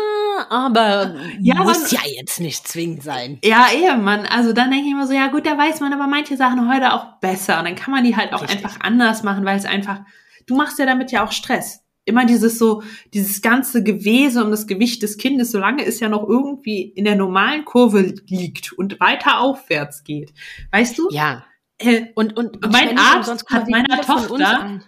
[0.50, 3.38] aber Ja, muss man- ja jetzt nicht zwingend sein.
[3.44, 4.26] Ja, eben, man.
[4.26, 6.94] Also dann denke ich immer so, ja gut, da weiß man aber manche Sachen heute
[6.94, 7.60] auch besser.
[7.60, 8.64] Und dann kann man die halt auch Richtig.
[8.64, 10.00] einfach anders machen, weil es einfach,
[10.48, 11.84] du machst ja damit ja auch Stress.
[12.06, 12.82] Immer dieses so,
[13.14, 17.16] dieses ganze Gewese um das Gewicht des Kindes, solange es ja noch irgendwie in der
[17.16, 20.34] normalen Kurve liegt und weiter aufwärts geht.
[20.72, 21.08] Weißt du?
[21.12, 21.46] Ja.
[21.78, 24.82] Äh, Und, und, und Mein Arzt hat meiner Tochter-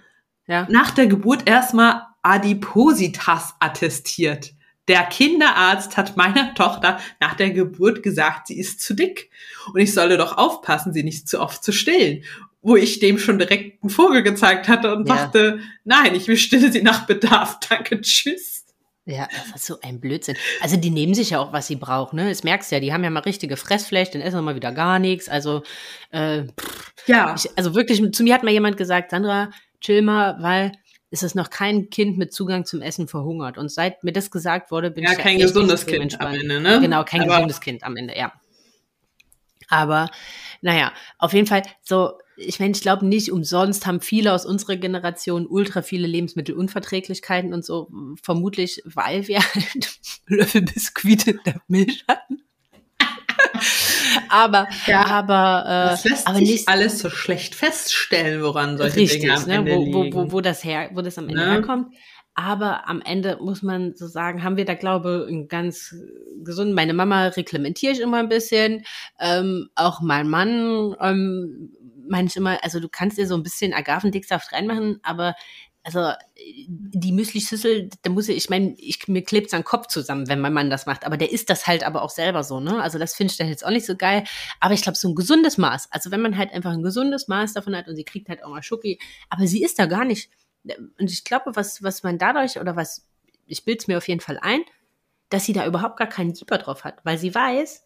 [0.48, 0.68] Ja.
[0.70, 4.54] nach der Geburt erstmal Adipositas attestiert.
[4.88, 9.30] Der Kinderarzt hat meiner Tochter nach der Geburt gesagt, sie ist zu dick.
[9.74, 12.24] Und ich solle doch aufpassen, sie nicht zu oft zu stillen.
[12.64, 15.16] Wo ich dem schon direkt einen Vogel gezeigt hatte und Ja.
[15.16, 17.60] dachte, nein, ich will stille sie nach Bedarf.
[17.70, 18.66] Danke, tschüss.
[19.06, 20.38] Ja, das ist so ein Blödsinn.
[20.62, 22.30] Also die nehmen sich ja auch, was sie brauchen, ne?
[22.30, 24.72] Das merkst du ja, die haben ja mal richtige Fressfläche, dann essen sie mal wieder
[24.72, 25.28] gar nichts.
[25.28, 25.64] Also,
[26.12, 26.44] äh,
[27.06, 30.72] Ja, ich, also wirklich, zu mir hat mal jemand gesagt, Sandra, chill mal, weil
[31.12, 33.58] es ist noch kein Kind mit Zugang zum Essen verhungert.
[33.58, 36.38] Und seit mir das gesagt wurde, bin ja ich da kein gesundes Kind am entspannt.
[36.42, 36.80] Ende, ne?
[36.80, 38.32] Genau, kein Aber- gesundes Kind am Ende, ja.
[39.68, 40.10] Aber
[40.62, 44.76] naja, auf jeden Fall so, ich meine, ich glaube nicht umsonst haben viele aus unserer
[44.76, 47.90] Generation ultra viele Lebensmittelunverträglichkeiten und so,
[48.22, 52.40] vermutlich, weil wir halt Löffelbiskuit in der Milch hatten.
[54.30, 58.98] aber, Ja, aber, äh, Das lässt aber sich nicht alles so schlecht feststellen, woran solche
[58.98, 61.46] richtig, Dinge am ne, Ende wo, wo, wo, wo das her, wo das am Ende
[61.46, 61.52] Ne?
[61.52, 61.94] herkommt.
[62.36, 65.96] Aber am Ende muss man so sagen, haben wir da, glaube ich, einen ganz
[66.44, 66.74] gesunden.
[66.74, 68.86] Meine Mama reglementiere ich immer ein bisschen.
[69.20, 71.72] Ähm, auch mein Mann, ähm,
[72.08, 75.36] meine ich immer, also du kannst dir so ein bisschen Agavendicksaft reinmachen, aber
[75.86, 80.40] also die Müsli-Schüssel, da muss ich, ich meine, ich, mir klebt's am Kopf zusammen, wenn
[80.40, 81.06] mein Mann das macht.
[81.06, 82.82] Aber der isst das halt aber auch selber so, ne?
[82.82, 84.24] Also das finde ich dann jetzt auch nicht so geil.
[84.62, 85.90] Aber ich glaube, so ein gesundes Maß.
[85.92, 88.50] Also wenn man halt einfach ein gesundes Maß davon hat und sie kriegt halt auch
[88.50, 88.98] mal Schoki,
[89.30, 90.30] aber sie isst da gar nicht.
[90.98, 93.06] Und ich glaube, was, was man dadurch, oder was,
[93.46, 94.62] ich bild's mir auf jeden Fall ein,
[95.28, 97.86] dass sie da überhaupt gar keinen Jeeper drauf hat, weil sie weiß,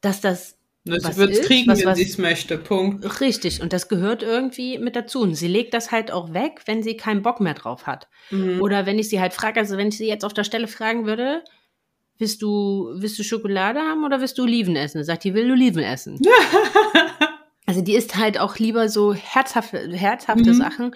[0.00, 0.57] dass das
[0.96, 2.58] sie wird es kriegen, was- wenn sie es möchte.
[2.58, 3.20] Punkt.
[3.20, 5.20] richtig und das gehört irgendwie mit dazu.
[5.20, 8.08] Und sie legt das halt auch weg, wenn sie keinen Bock mehr drauf hat.
[8.30, 8.60] Mhm.
[8.60, 11.06] Oder wenn ich sie halt frage, also wenn ich sie jetzt auf der Stelle fragen
[11.06, 11.42] würde,
[12.18, 14.98] willst du, willst du Schokolade haben oder willst du Oliven essen?
[14.98, 16.20] Dann sagt die, will Oliven essen.
[17.66, 20.54] also die isst halt auch lieber so herzhafte, herzhafte Mhm.
[20.54, 20.94] Sachen.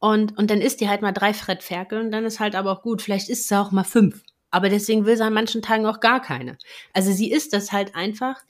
[0.00, 2.82] Und, und dann isst die halt mal drei Frettferkel und dann ist halt aber auch
[2.82, 3.02] gut.
[3.02, 4.22] Vielleicht isst sie auch mal fünf.
[4.54, 6.56] Aber deswegen will sie an manchen Tagen auch gar keine.
[6.92, 8.40] Also sie isst das halt einfach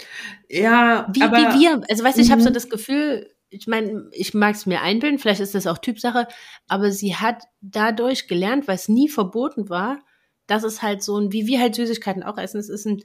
[0.50, 1.80] Ja, wie, aber wie wir.
[1.88, 2.54] Also weißt du, ich habe so Mhm.
[2.54, 6.28] das Gefühl, ich meine, ich mag es mir einbilden, vielleicht ist das auch Typsache,
[6.68, 10.00] aber sie hat dadurch gelernt, weil es nie verboten war,
[10.46, 13.02] dass es halt so ein, wie wir halt Süßigkeiten auch essen, es ist ein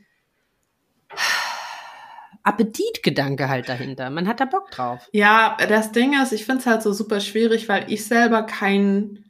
[2.43, 4.09] Appetitgedanke halt dahinter.
[4.09, 5.07] Man hat da Bock drauf.
[5.11, 9.28] Ja, das Ding ist, ich finde es halt so super schwierig, weil ich selber keinen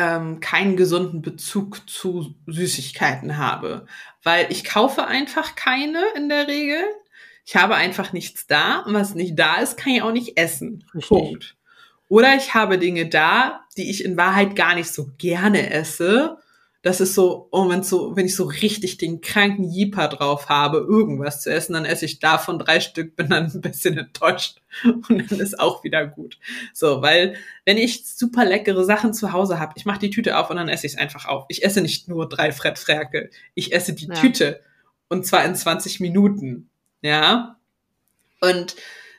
[0.00, 3.84] ähm, keinen gesunden Bezug zu Süßigkeiten habe.
[4.22, 6.80] Weil ich kaufe einfach keine in der Regel.
[7.44, 10.84] Ich habe einfach nichts da und was nicht da ist, kann ich auch nicht essen.
[10.94, 11.08] Richtig.
[11.08, 11.56] Punkt.
[12.08, 16.38] Oder ich habe Dinge da, die ich in Wahrheit gar nicht so gerne esse.
[16.82, 20.78] Das ist so, oh, wenn so, wenn ich so richtig den kranken Jeeper drauf habe,
[20.78, 25.30] irgendwas zu essen, dann esse ich davon drei Stück, bin dann ein bisschen enttäuscht und
[25.30, 26.38] dann ist auch wieder gut.
[26.72, 30.48] So, weil wenn ich super leckere Sachen zu Hause habe, ich mache die Tüte auf
[30.48, 31.44] und dann esse ich es einfach auf.
[31.48, 34.14] Ich esse nicht nur drei Frettfräkel, ich esse die Ja.
[34.14, 34.60] Tüte
[35.08, 36.70] und zwar in 20 Minuten.
[37.02, 37.56] Ja.
[38.40, 38.76] Und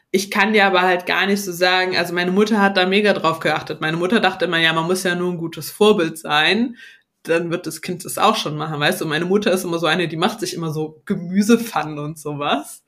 [0.10, 3.14] ich kann dir aber halt gar nicht so sagen, also meine Mutter hat da mega
[3.14, 3.80] drauf geachtet.
[3.82, 6.76] Meine Mutter dachte immer, ja, man muss ja nur ein gutes Vorbild sein,
[7.24, 9.06] dann wird das Kind das auch schon machen, weißt du?
[9.06, 12.84] Meine Mutter ist immer so eine, die macht sich immer so Gemüsepfannen und sowas.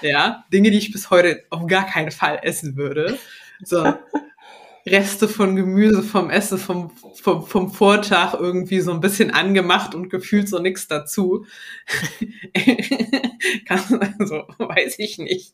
[0.00, 3.18] Ja, Dinge, die ich bis heute auf gar keinen Fall essen würde.
[3.62, 3.94] So
[4.86, 10.10] Reste von Gemüse vom Essen vom, vom, vom Vortag irgendwie so ein bisschen angemacht und
[10.10, 11.46] gefühlt so nix dazu.
[13.68, 15.52] Also, weiß ich nicht.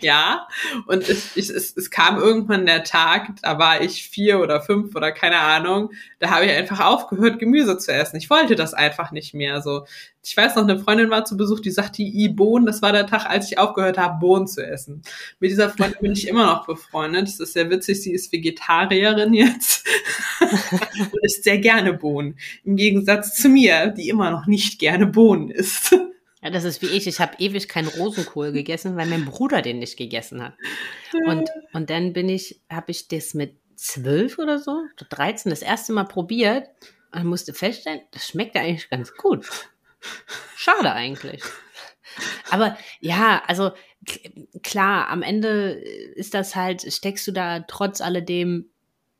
[0.00, 0.46] Ja,
[0.86, 4.94] und es, es, es, es kam irgendwann der Tag, da war ich vier oder fünf
[4.94, 5.90] oder keine Ahnung,
[6.20, 8.16] da habe ich einfach aufgehört, Gemüse zu essen.
[8.16, 9.62] Ich wollte das einfach nicht mehr.
[9.62, 9.86] So,
[10.22, 13.06] ich weiß noch, eine Freundin war zu Besuch, die sagte, i Bohnen, das war der
[13.06, 15.02] Tag, als ich aufgehört habe, Bohnen zu essen.
[15.40, 17.22] Mit dieser Freundin bin ich immer noch befreundet.
[17.22, 19.86] Das ist sehr witzig, sie ist Vegetarierin jetzt
[20.40, 22.38] und isst sehr gerne Bohnen.
[22.64, 25.96] Im Gegensatz zu mir, die immer noch nicht gerne Bohnen isst.
[26.42, 27.06] Ja, das ist wie ich.
[27.06, 30.52] Ich habe ewig keinen Rosenkohl gegessen, weil mein Bruder den nicht gegessen hat.
[31.26, 35.62] Und, und dann bin ich, habe ich das mit zwölf oder so, oder 13, das
[35.62, 36.68] erste Mal probiert
[37.12, 39.46] und musste feststellen, das schmeckt ja eigentlich ganz gut.
[40.56, 41.42] Schade eigentlich.
[42.50, 43.72] Aber ja, also
[44.62, 45.72] klar, am Ende
[46.14, 48.70] ist das halt, steckst du da trotz alledem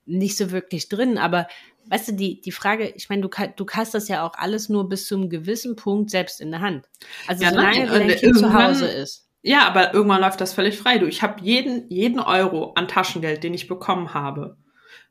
[0.04, 1.46] nicht so wirklich drin, aber
[1.86, 4.88] weißt du, die, die Frage, ich meine, du, du hast das ja auch alles nur
[4.88, 6.88] bis zu einem gewissen Punkt selbst in der Hand.
[7.26, 9.29] Also Ja, solange nein, dein Kind zu Hause ist.
[9.42, 10.98] Ja, aber irgendwann läuft das völlig frei.
[10.98, 14.56] Du, ich habe jeden, jeden Euro an Taschengeld, den ich bekommen habe,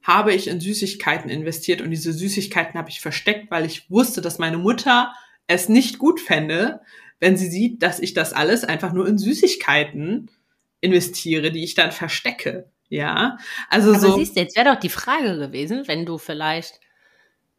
[0.04, 4.40] habe ich in Süßigkeiten investiert und diese Süßigkeiten habe ich versteckt, weil ich wusste, dass
[4.40, 5.14] meine Mutter
[5.48, 6.82] es nicht gut fände,
[7.20, 10.30] wenn sie sieht, dass ich das alles einfach nur in Süßigkeiten
[10.80, 12.70] investiere, die ich dann verstecke.
[12.88, 13.38] Ja,
[13.70, 14.16] also Aber so.
[14.16, 16.80] siehst du, jetzt wäre doch die Frage gewesen, wenn du vielleicht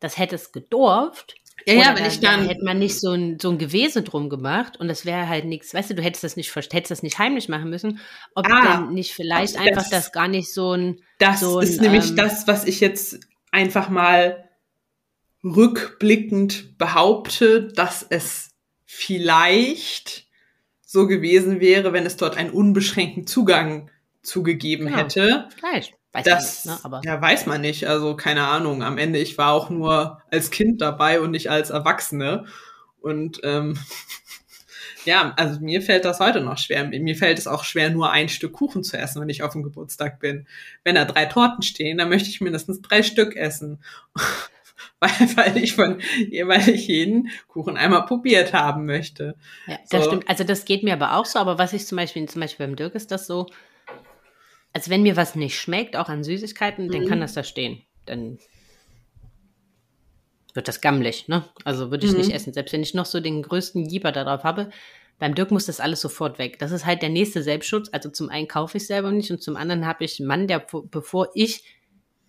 [0.00, 1.34] das hättest gedurft.
[1.66, 4.02] Ja, ja, wenn da, ich dann Da hätte man nicht so ein, so ein Gewese
[4.02, 7.02] drum gemacht und das wäre halt nichts, weißt du, du hättest das nicht, hättest das
[7.02, 7.98] nicht heimlich machen müssen,
[8.34, 11.66] ob Ah, denn nicht vielleicht das- einfach das gar nicht so ein, Das so ein,
[11.66, 13.20] ist nämlich ähm, das, was ich jetzt
[13.52, 14.48] einfach mal
[15.44, 18.50] rückblickend behaupte, dass es
[18.84, 20.26] vielleicht
[20.82, 23.90] so gewesen wäre, wenn es dort einen unbeschränkten Zugang
[24.22, 24.98] zugegeben Genau.
[24.98, 25.48] hätte.
[25.56, 27.86] vielleicht, weiß Das ich nicht, ne, aber ja, weiß man nicht.
[27.86, 28.82] Also keine Ahnung.
[28.82, 32.46] Am Ende, ich war auch nur als Kind dabei und nicht als Erwachsene.
[33.00, 33.78] Und ähm,
[35.04, 36.84] ja, also mir fällt das heute noch schwer.
[36.84, 39.62] Mir fällt es auch schwer, nur ein Stück Kuchen zu essen, wenn ich auf dem
[39.62, 40.46] Geburtstag bin.
[40.84, 43.82] Wenn da drei Torten stehen, dann möchte ich mindestens drei Stück essen.
[45.00, 49.36] weil, weil ich von, weil ich jeden Kuchen einmal probiert haben möchte.
[49.66, 50.10] Ja, das so.
[50.10, 50.28] stimmt.
[50.28, 52.76] Also das geht mir aber auch so, aber was ich zum Beispiel, zum Beispiel beim
[52.76, 53.46] Dirk ist das so,
[54.72, 56.92] also wenn mir was nicht schmeckt, auch an Süßigkeiten, mhm.
[56.92, 57.82] dann kann das da stehen.
[58.06, 58.38] Dann
[60.54, 61.44] wird das gammelig, ne?
[61.64, 62.18] Also würde ich mhm.
[62.18, 62.52] nicht essen.
[62.52, 64.70] Selbst wenn ich noch so den größten Jeeper da drauf habe,
[65.18, 66.58] beim Dirk muss das alles sofort weg.
[66.58, 67.90] Das ist halt der nächste Selbstschutz.
[67.92, 70.64] Also zum einen kaufe ich selber nicht und zum anderen habe ich einen Mann, der
[70.90, 71.62] bevor ich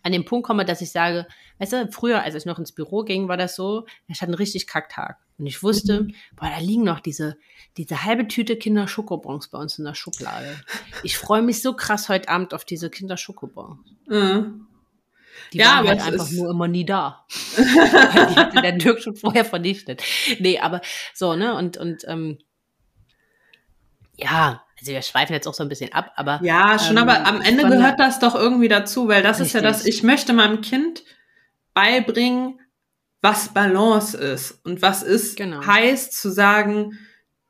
[0.03, 1.27] an den Punkt komme, dass ich sage,
[1.59, 4.35] weißt du, früher, als ich noch ins Büro ging, war das so, ich hatte einen
[4.35, 5.17] richtig Kacktag.
[5.37, 6.15] Und ich wusste, mhm.
[6.35, 7.37] boah, da liegen noch diese,
[7.77, 10.59] diese halbe Tüte Kinder Schokobons bei uns in der Schublade.
[11.03, 13.79] Ich freue mich so krass heute Abend auf diese Kinder Schokobons.
[14.07, 14.67] Mhm.
[15.53, 17.25] Die ja, waren halt einfach nur immer nie da.
[17.57, 20.03] die hatte der Dirk schon vorher vernichtet.
[20.39, 20.81] Nee, aber
[21.13, 22.37] so, ne, und, und, ähm,
[24.17, 26.39] ja, also wir schweifen jetzt auch so ein bisschen ab, aber.
[26.43, 29.47] Ja, schon, ähm, aber am Ende gehört das doch irgendwie dazu, weil das richtig.
[29.47, 31.03] ist ja das, ich möchte meinem Kind
[31.73, 32.59] beibringen,
[33.21, 35.63] was Balance ist und was ist, genau.
[35.65, 36.97] heißt zu sagen,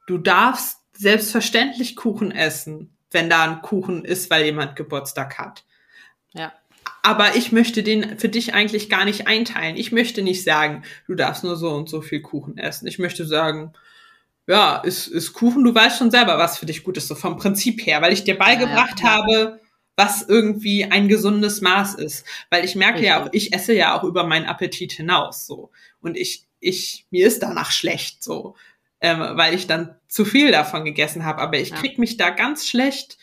[0.07, 5.63] du darfst selbstverständlich Kuchen essen, wenn da ein Kuchen ist, weil jemand Geburtstag hat.
[6.33, 6.51] Ja.
[7.03, 9.77] Aber ich möchte den für dich eigentlich gar nicht einteilen.
[9.77, 12.87] Ich möchte nicht sagen, du darfst nur so und so viel Kuchen essen.
[12.87, 13.73] Ich möchte sagen,
[14.47, 17.37] ja, ist, ist Kuchen, du weißt schon selber, was für dich gut ist, so vom
[17.37, 19.11] Prinzip her, weil ich dir beigebracht ja, ja.
[19.11, 19.59] habe,
[19.95, 22.25] was irgendwie ein gesundes Maß ist.
[22.49, 23.09] Weil ich merke Richtig.
[23.09, 25.71] ja auch, ich esse ja auch über meinen Appetit hinaus, so.
[26.01, 28.55] Und ich, ich, mir ist danach schlecht, so.
[28.99, 31.41] Ähm, weil ich dann zu viel davon gegessen habe.
[31.41, 31.75] Aber ich ja.
[31.75, 33.17] krieg mich da ganz schlecht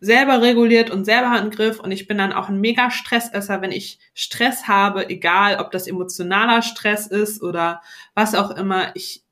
[0.00, 3.62] selber reguliert und selber in den Griff und ich bin dann auch ein mega Stressesser,
[3.62, 7.82] wenn ich Stress habe, egal ob das emotionaler Stress ist oder
[8.14, 8.94] was auch immer.
[8.94, 9.24] Ich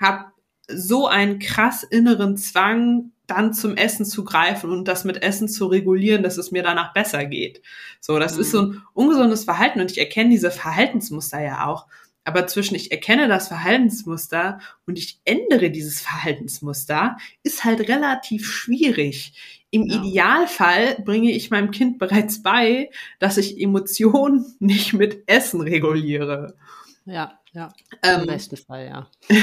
[0.00, 0.32] habe
[0.68, 5.66] so einen krass inneren Zwang, dann zum Essen zu greifen und das mit Essen zu
[5.66, 7.60] regulieren, dass es mir danach besser geht.
[8.00, 8.40] So, das mhm.
[8.40, 11.86] ist so ein ungesundes Verhalten und ich erkenne diese Verhaltensmuster ja auch.
[12.24, 19.32] Aber zwischen ich erkenne das Verhaltensmuster und ich ändere dieses Verhaltensmuster ist halt relativ schwierig.
[19.70, 20.02] Im ja.
[20.02, 26.56] Idealfall bringe ich meinem Kind bereits bei, dass ich Emotionen nicht mit Essen reguliere.
[27.04, 27.38] Ja.
[27.56, 29.10] Ja, ähm, im besten Fall, ja.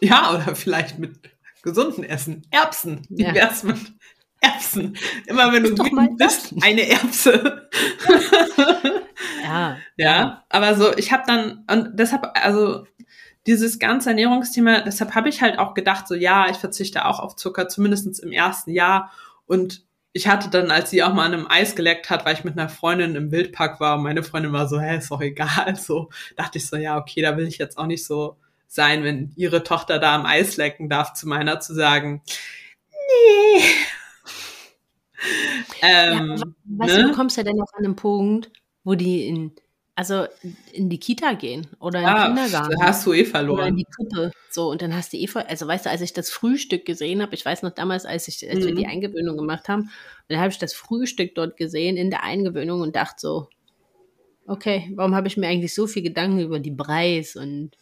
[0.00, 1.18] ja, oder vielleicht mit
[1.62, 2.46] gesunden Essen.
[2.50, 3.06] Erbsen.
[3.10, 3.34] Wie ja.
[3.34, 3.76] wär's mit
[4.40, 4.96] Erbsen?
[5.26, 7.68] Immer wenn du wütend bist, eine Erbse.
[9.44, 9.76] ja.
[9.98, 12.86] Ja, aber so, ich habe dann, und deshalb, also
[13.46, 17.36] dieses ganze Ernährungsthema, deshalb habe ich halt auch gedacht, so ja, ich verzichte auch auf
[17.36, 19.12] Zucker, zumindestens im ersten Jahr.
[19.44, 22.44] Und ich hatte dann, als sie auch mal an einem Eis geleckt hat, weil ich
[22.44, 25.76] mit einer Freundin im Wildpark war und meine Freundin war so, hä, ist doch egal.
[25.82, 29.32] So dachte ich so, ja, okay, da will ich jetzt auch nicht so sein, wenn
[29.36, 32.22] ihre Tochter da am Eis lecken darf, zu meiner zu sagen,
[32.90, 33.62] nee.
[35.82, 36.44] ähm, ja,
[36.78, 37.02] weißt ne?
[37.04, 38.50] du, kommst ja dann noch an einen Punkt,
[38.84, 39.52] wo die in
[39.94, 40.26] also
[40.72, 42.76] in die Kita gehen oder in den Kindergarten.
[42.78, 43.58] Da hast du eh verloren.
[43.58, 44.32] Oder in die Krippe.
[44.50, 47.20] So, und dann hast du eh ver also weißt du, als ich das Frühstück gesehen
[47.20, 48.68] habe, ich weiß noch damals, als ich, als mhm.
[48.68, 49.90] wir die Eingewöhnung gemacht haben,
[50.28, 53.48] dann habe ich das Frühstück dort gesehen in der Eingewöhnung und dachte so,
[54.46, 57.72] okay, warum habe ich mir eigentlich so viel Gedanken über die Breis und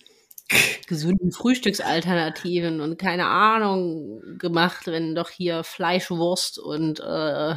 [0.89, 7.55] gesunden Frühstücksalternativen und keine Ahnung gemacht, wenn doch hier Fleischwurst und äh,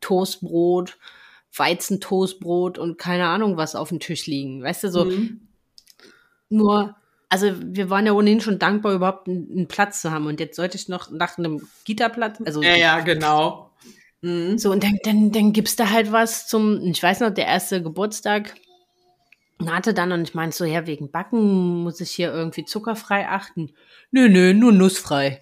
[0.00, 0.98] Toastbrot
[1.58, 4.62] Weizentoastbrot und keine Ahnung was auf dem Tisch liegen.
[4.62, 5.40] Weißt du, so mhm.
[6.48, 6.96] nur,
[7.28, 10.26] also wir waren ja ohnehin schon dankbar, überhaupt einen, Platz zu haben.
[10.26, 12.62] Und jetzt sollte ich noch nach einem Gitterplatz, also.
[12.62, 13.70] Ja, ja, genau.
[14.20, 14.58] Mhm.
[14.58, 17.82] So, und dann, dann, dann gibt's da halt was zum, ich weiß noch, der erste
[17.82, 18.54] Geburtstag
[19.66, 23.72] hatte dann und ich meinte so, ja, wegen Backen muss ich hier irgendwie zuckerfrei achten.
[24.10, 25.40] Nö, nö, nur nussfrei.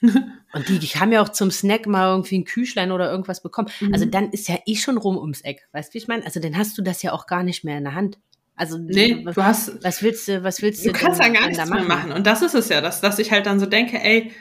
[0.52, 3.68] Und die, die haben ja auch zum Snack mal irgendwie ein Küchlein oder irgendwas bekommen.
[3.80, 3.92] Mhm.
[3.92, 5.68] Also dann ist ja eh schon rum ums Eck.
[5.72, 6.24] Weißt du, wie ich meine?
[6.24, 8.18] Also dann hast du das ja auch gar nicht mehr in der Hand.
[8.56, 9.84] Also nee, was, du hast.
[9.84, 10.92] Was willst du, was willst du?
[10.92, 12.12] Du kannst dann gar nichts da mehr machen.
[12.12, 14.32] Und das ist es ja, dass, dass ich halt dann so denke, ey,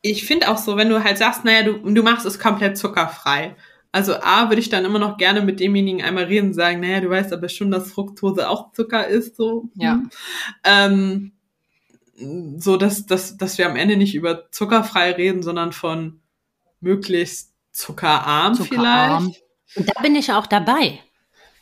[0.00, 3.56] ich finde auch so, wenn du halt sagst, naja, du, du machst es komplett zuckerfrei.
[3.90, 7.00] Also A, würde ich dann immer noch gerne mit demjenigen einmal reden und sagen, naja,
[7.00, 9.70] du weißt aber schon, dass Fructose auch Zucker ist, so.
[9.76, 10.02] Ja.
[10.62, 11.32] Ähm,
[12.16, 16.20] so, dass, dass, dass wir am Ende nicht über zuckerfrei reden, sondern von
[16.80, 19.32] möglichst zuckerarm, zuckerarm.
[19.32, 19.42] vielleicht.
[19.76, 21.00] Und da bin ich auch dabei.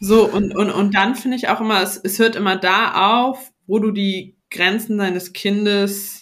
[0.00, 3.52] So, und, und, und dann finde ich auch immer, es, es hört immer da auf,
[3.66, 6.21] wo du die Grenzen deines Kindes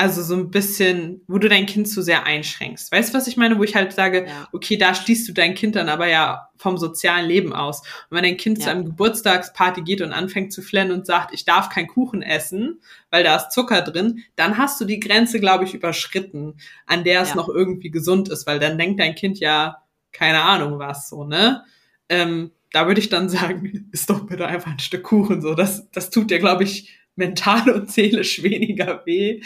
[0.00, 2.90] also so ein bisschen, wo du dein Kind zu sehr einschränkst.
[2.90, 3.58] Weißt du, was ich meine?
[3.58, 4.48] Wo ich halt sage, ja.
[4.50, 7.80] okay, da schließt du dein Kind dann aber ja vom sozialen Leben aus.
[8.08, 8.64] Und wenn dein Kind ja.
[8.64, 12.80] zu einem Geburtstagsparty geht und anfängt zu flennen und sagt, ich darf keinen Kuchen essen,
[13.10, 16.54] weil da ist Zucker drin, dann hast du die Grenze, glaube ich, überschritten,
[16.86, 17.36] an der es ja.
[17.36, 19.82] noch irgendwie gesund ist, weil dann denkt dein Kind ja,
[20.12, 21.62] keine Ahnung was, so, ne?
[22.08, 25.42] Ähm, da würde ich dann sagen, ist doch bitte einfach ein Stück Kuchen.
[25.42, 29.42] So, das, das tut dir, glaube ich, mental und seelisch weniger weh,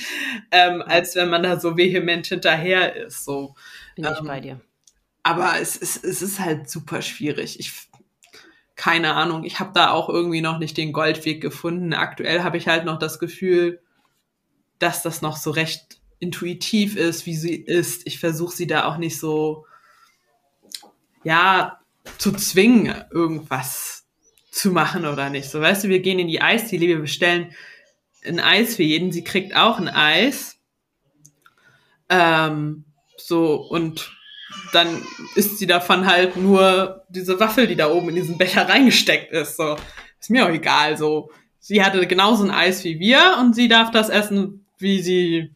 [0.51, 3.25] ähm, als wenn man da so vehement hinterher ist.
[3.25, 3.55] So.
[3.95, 4.61] Bin ich ähm, bei dir.
[5.23, 7.61] Aber es, es, es ist halt super schwierig.
[7.61, 7.73] Ich,
[8.77, 11.93] keine Ahnung, ich habe da auch irgendwie noch nicht den Goldweg gefunden.
[11.93, 13.81] Aktuell habe ich halt noch das Gefühl,
[14.79, 18.07] dass das noch so recht intuitiv ist, wie sie ist.
[18.07, 19.67] Ich versuche sie da auch nicht so,
[21.23, 21.81] ja,
[22.19, 23.94] zu zwingen, irgendwas
[24.55, 25.51] zu machen oder nicht.
[25.51, 27.53] So, weißt du, wir gehen in die Eisdiele, wir bestellen
[28.25, 30.59] ein Eis für jeden, sie kriegt auch ein Eis.
[32.09, 32.85] Ähm,
[33.17, 34.13] so, und
[34.73, 35.03] dann
[35.35, 39.57] isst sie davon halt nur diese Waffel, die da oben in diesen Becher reingesteckt ist.
[39.57, 39.77] So,
[40.21, 40.97] ist mir auch egal.
[40.97, 45.55] So, sie hatte genauso ein Eis wie wir und sie darf das essen, wie sie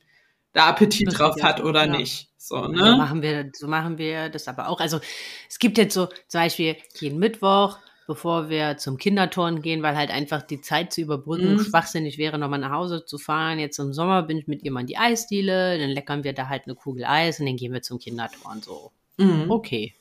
[0.52, 1.96] da Appetit drauf hat oder ja.
[1.96, 2.30] nicht.
[2.36, 2.78] So, ne?
[2.78, 4.80] so machen wir, so machen wir das aber auch.
[4.80, 5.00] Also
[5.48, 7.78] es gibt jetzt so zum Beispiel jeden Mittwoch,
[8.08, 11.60] bevor wir zum Kinderturnen gehen, weil halt einfach die Zeit zu überbrücken mhm.
[11.60, 13.58] schwachsinnig wäre, nochmal nach Hause zu fahren.
[13.58, 16.48] Jetzt im Sommer bin ich mit ihr mal in die Eisdiele, dann leckern wir da
[16.48, 18.62] halt eine Kugel Eis und dann gehen wir zum Kinderturnen.
[18.62, 19.50] So, mhm.
[19.50, 19.94] okay.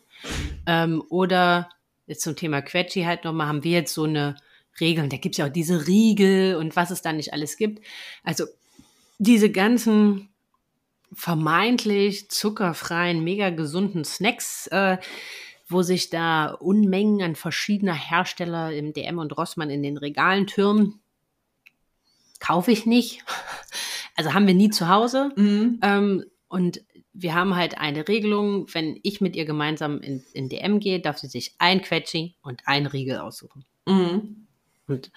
[0.66, 1.68] Ähm, oder
[2.08, 4.38] jetzt zum Thema Quetschi halt nochmal, haben wir jetzt so eine
[4.80, 7.86] Regel, und da gibt's ja auch diese Riegel und was es da nicht alles gibt.
[8.24, 8.46] Also
[9.18, 10.30] diese ganzen
[11.12, 14.98] vermeintlich zuckerfreien, mega gesunden Snacks, äh,
[15.68, 21.00] wo sich da Unmengen an verschiedener Hersteller im DM und Rossmann in den Regalen türmen,
[22.40, 23.24] kaufe ich nicht.
[24.20, 25.32] Also haben wir nie zu Hause.
[25.36, 25.80] Mhm.
[25.84, 26.82] Ähm, und
[27.14, 31.20] wir haben halt eine Regelung, wenn ich mit ihr gemeinsam in, in DM gehe, darf
[31.20, 33.64] sie sich ein Quetschi und ein Riegel aussuchen.
[33.86, 34.48] Mhm.
[34.88, 35.12] Und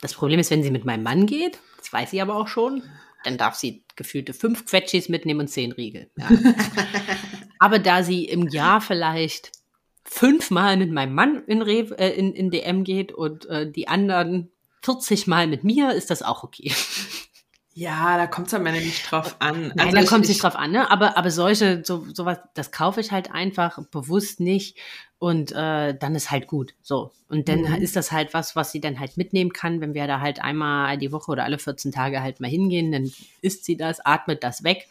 [0.00, 2.82] das Problem ist, wenn sie mit meinem Mann geht, das weiß sie aber auch schon,
[3.22, 6.10] dann darf sie gefühlte fünf Quetschis mitnehmen und zehn Riegel.
[6.16, 6.28] Ja.
[7.60, 9.52] aber da sie im Jahr vielleicht
[10.02, 14.50] fünfmal mit meinem Mann in, Rewe, äh, in, in DM geht und äh, die anderen
[14.82, 16.72] 40 Mal mit mir, ist das auch okay.
[17.72, 19.68] Ja, da kommt es am Ende nicht drauf an.
[19.68, 20.90] Nein, also da kommt es nicht drauf an, ne?
[20.90, 24.76] Aber, aber solche, so, sowas, das kaufe ich halt einfach bewusst nicht
[25.20, 26.74] und äh, dann ist halt gut.
[26.82, 27.12] So.
[27.28, 27.74] Und dann mhm.
[27.76, 30.98] ist das halt was, was sie dann halt mitnehmen kann, wenn wir da halt einmal
[30.98, 34.64] die Woche oder alle 14 Tage halt mal hingehen, dann isst sie das, atmet das
[34.64, 34.88] weg.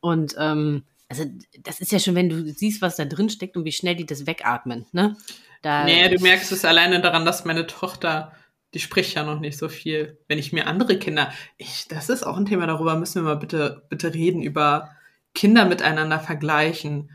[0.00, 1.24] Und ähm, also
[1.60, 4.06] das ist ja schon, wenn du siehst, was da drin steckt und wie schnell die
[4.06, 5.16] das wegatmen, ne?
[5.62, 8.32] Da, naja, du merkst es alleine daran, dass meine Tochter
[8.74, 10.18] die spricht ja noch nicht so viel.
[10.26, 13.36] Wenn ich mir andere Kinder, ich, das ist auch ein Thema, darüber müssen wir mal
[13.36, 14.90] bitte, bitte reden, über
[15.32, 17.10] Kinder miteinander vergleichen.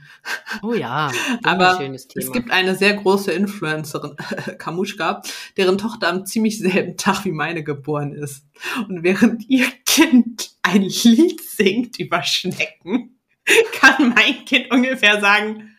[0.62, 1.12] Oh ja,
[1.44, 1.80] aber
[2.16, 4.16] es gibt eine sehr große Influencerin,
[4.58, 5.22] Kamuschka,
[5.58, 8.46] deren Tochter am ziemlich selben Tag wie meine geboren ist.
[8.88, 13.19] Und während ihr Kind ein Lied singt über Schnecken,
[13.80, 15.76] kann mein Kind ungefähr sagen,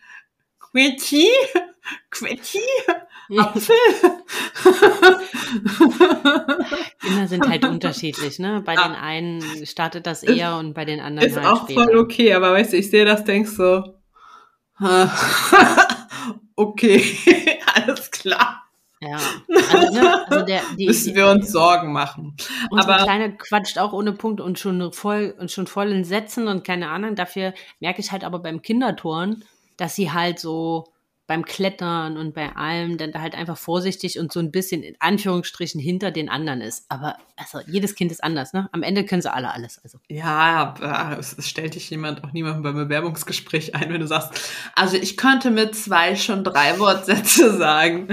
[0.59, 1.27] Quetti,
[2.09, 2.59] Quetti,
[3.37, 3.75] Apfel.
[6.99, 8.61] Kinder sind halt unterschiedlich, ne?
[8.65, 8.87] Bei ah.
[8.87, 11.83] den einen startet das eher und bei den anderen ist halt auch später.
[11.83, 14.01] voll okay, aber weißt du, ich sehe das, denk so,
[16.55, 18.60] okay, alles klar.
[19.03, 19.17] Ja,
[19.71, 22.35] also, ne, also der, die, müssen wir uns Sorgen machen.
[22.69, 26.47] Unsere aber Kleine quatscht auch ohne Punkt und schon voll und schon voll in Sätzen
[26.47, 27.15] und keine Ahnung.
[27.15, 29.43] Dafür merke ich halt aber beim Kindertoren,
[29.77, 30.85] dass sie halt so
[31.31, 35.79] beim Klettern und bei allem dann halt einfach vorsichtig und so ein bisschen in Anführungsstrichen
[35.79, 36.83] hinter den anderen ist.
[36.89, 38.67] Aber also jedes Kind ist anders, ne?
[38.73, 39.79] Am Ende können sie alle alles.
[39.81, 39.97] Also.
[40.09, 40.73] Ja,
[41.17, 45.15] es, es stellt dich jemand auch niemandem beim Bewerbungsgespräch ein, wenn du sagst, also ich
[45.15, 48.09] könnte mit zwei schon drei Wortsätze sagen.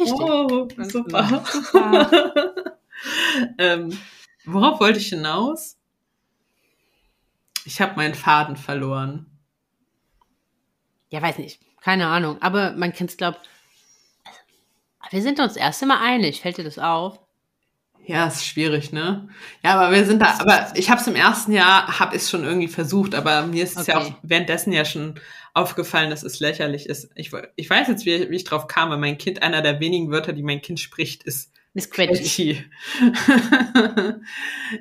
[0.00, 0.18] Richtig.
[0.18, 1.42] Oh, super.
[1.44, 2.10] super.
[3.58, 3.98] ähm,
[4.46, 5.76] worauf wollte ich hinaus?
[7.66, 9.26] Ich habe meinen Faden verloren.
[11.10, 11.60] Ja, weiß nicht.
[11.82, 13.38] Keine Ahnung, aber man kennt es, glaube
[15.12, 16.40] wir sind uns erst immer einig.
[16.40, 17.18] Fällt dir das auf?
[18.04, 19.28] Ja, ist schwierig, ne?
[19.62, 22.42] Ja, aber wir sind da, aber ich habe es im ersten Jahr, habe es schon
[22.42, 23.90] irgendwie versucht, aber mir ist es okay.
[23.92, 25.20] ja auch währenddessen ja schon
[25.54, 27.10] aufgefallen, dass es lächerlich ist.
[27.14, 30.10] Ich, ich weiß jetzt, wie, wie ich drauf kam, weil mein Kind, einer der wenigen
[30.10, 32.64] Wörter, die mein Kind spricht, ist Miss Quetschi.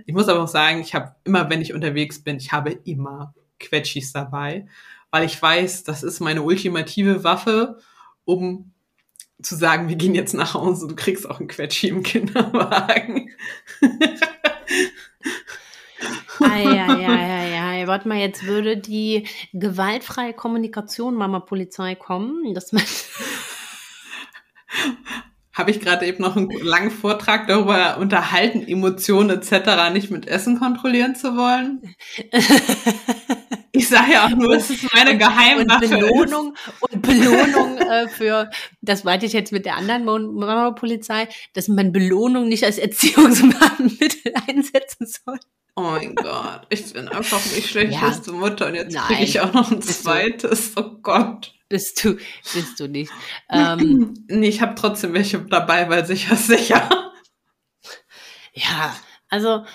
[0.05, 3.35] ich muss aber auch sagen, ich habe immer, wenn ich unterwegs bin, ich habe immer
[3.59, 4.65] Quetschis dabei
[5.11, 7.79] weil ich weiß, das ist meine ultimative Waffe,
[8.25, 8.73] um
[9.41, 13.29] zu sagen, wir gehen jetzt nach Hause, du kriegst auch ein Quetschi im Kinderwagen.
[16.39, 22.71] Eieieiei, warte mal, jetzt würde die gewaltfreie Kommunikation Mama Polizei kommen, dass
[25.53, 29.91] habe ich gerade eben noch einen langen Vortrag darüber unterhalten, Emotionen etc.
[29.93, 31.81] nicht mit Essen kontrollieren zu wollen.
[33.73, 35.85] Ich sage ja auch nur, es ist meine Geheimwaffe.
[35.85, 38.49] Und Belohnung, und Belohnung äh, für,
[38.81, 45.07] das meinte ich jetzt mit der anderen Mama-Polizei, dass man Belohnung nicht als Erziehungsmittel einsetzen
[45.07, 45.39] soll.
[45.77, 48.37] Oh mein Gott, ich bin einfach nicht schlechteste ja.
[48.37, 50.73] Mutter und jetzt kriege ich auch noch ein zweites.
[50.75, 51.53] Oh Gott.
[51.71, 52.17] Bist du,
[52.53, 53.11] bist du nicht.
[53.49, 57.11] Ähm, nee, ich habe trotzdem welche dabei, weil sicher sicher.
[58.53, 58.95] Ja,
[59.29, 59.65] also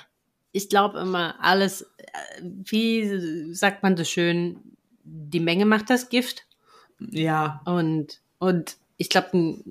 [0.53, 4.61] ich glaube immer, alles, äh, wie sagt man so schön,
[5.05, 6.47] die Menge macht das Gift.
[6.99, 7.63] Ja.
[7.65, 9.63] Und, und ich glaube,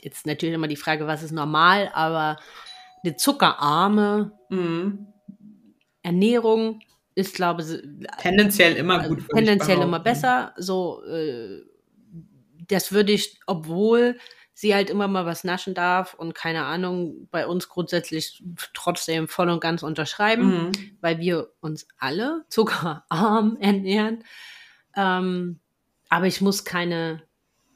[0.00, 2.36] jetzt natürlich immer die Frage, was ist normal, aber
[3.04, 5.06] eine zuckerarme mhm.
[6.02, 6.80] Ernährung
[7.14, 9.24] ist, glaube ich, tendenziell immer gut.
[9.28, 10.52] Tendenziell immer besser.
[10.56, 11.62] So, äh,
[12.68, 14.18] das würde ich, obwohl
[14.54, 18.42] sie halt immer mal was naschen darf und keine Ahnung, bei uns grundsätzlich
[18.72, 20.72] trotzdem voll und ganz unterschreiben, mhm.
[21.00, 24.24] weil wir uns alle zuckerarm ernähren.
[24.96, 25.58] Ähm,
[26.08, 27.22] aber ich muss keine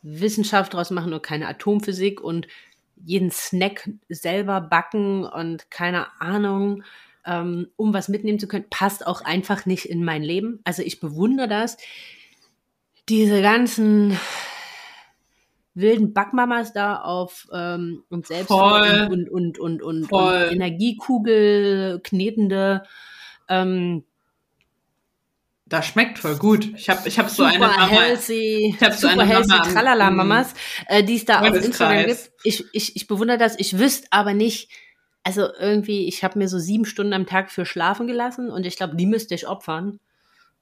[0.02, 2.46] Wissenschaft draus machen und keine Atomphysik und
[3.04, 6.84] jeden Snack selber backen und keine Ahnung
[7.28, 10.60] ähm, um was mitnehmen zu können, passt auch einfach nicht in mein Leben.
[10.64, 11.76] Also ich bewundere das.
[13.08, 14.18] Diese ganzen
[15.74, 19.08] wilden Backmamas da auf ähm, und selbst Voll.
[19.10, 22.82] und und und und, und Energiekugel knetende
[23.48, 24.04] ähm,
[25.68, 26.70] das schmeckt voll gut.
[26.76, 27.86] Ich habe ich hab so eine Mama.
[27.86, 30.54] Healthy, ich hab so super eine healthy Mama Tralala Mamas,
[30.86, 32.30] äh, die es da auf Instagram gibt.
[32.42, 33.54] Ich, ich, ich bewundere das.
[33.58, 34.70] Ich wüsste aber nicht,
[35.28, 38.76] also irgendwie, ich habe mir so sieben Stunden am Tag für schlafen gelassen und ich
[38.76, 40.00] glaube, die müsste ich opfern,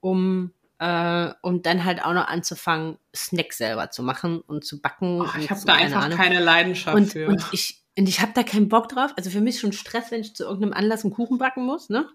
[0.01, 5.21] um, äh, um dann halt auch noch anzufangen, Snacks selber zu machen und zu backen.
[5.21, 6.17] Oh, ich habe da einfach Ahnung.
[6.17, 7.29] keine Leidenschaft und, für.
[7.29, 9.13] Und ich, und ich habe da keinen Bock drauf.
[9.15, 11.87] Also für mich ist schon Stress, wenn ich zu irgendeinem Anlass einen Kuchen backen muss,
[11.87, 12.05] ne?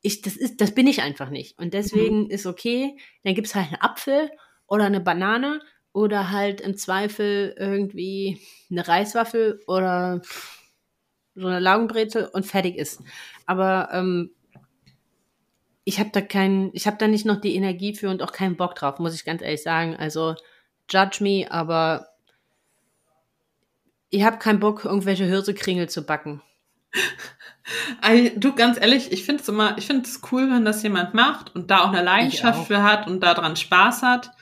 [0.00, 1.58] Ich, das ist, das bin ich einfach nicht.
[1.58, 2.30] Und deswegen mhm.
[2.30, 4.30] ist okay, dann gibt's halt einen Apfel
[4.66, 5.60] oder eine Banane
[5.92, 8.40] oder halt im Zweifel irgendwie
[8.70, 10.22] eine Reiswaffel oder
[11.34, 13.00] so eine Laugenbrezel und fertig ist.
[13.46, 14.30] Aber ähm,
[15.84, 18.56] ich habe da keinen, ich habe da nicht noch die Energie für und auch keinen
[18.56, 19.96] Bock drauf, muss ich ganz ehrlich sagen.
[19.96, 20.34] Also
[20.88, 22.08] judge me, aber
[24.10, 26.42] ich habe keinen Bock, irgendwelche Hirsekringel zu backen.
[28.36, 31.54] Du, ganz ehrlich, ich finde es immer, ich finde es cool, wenn das jemand macht
[31.54, 34.32] und da auch eine Leidenschaft für hat und daran Spaß hat.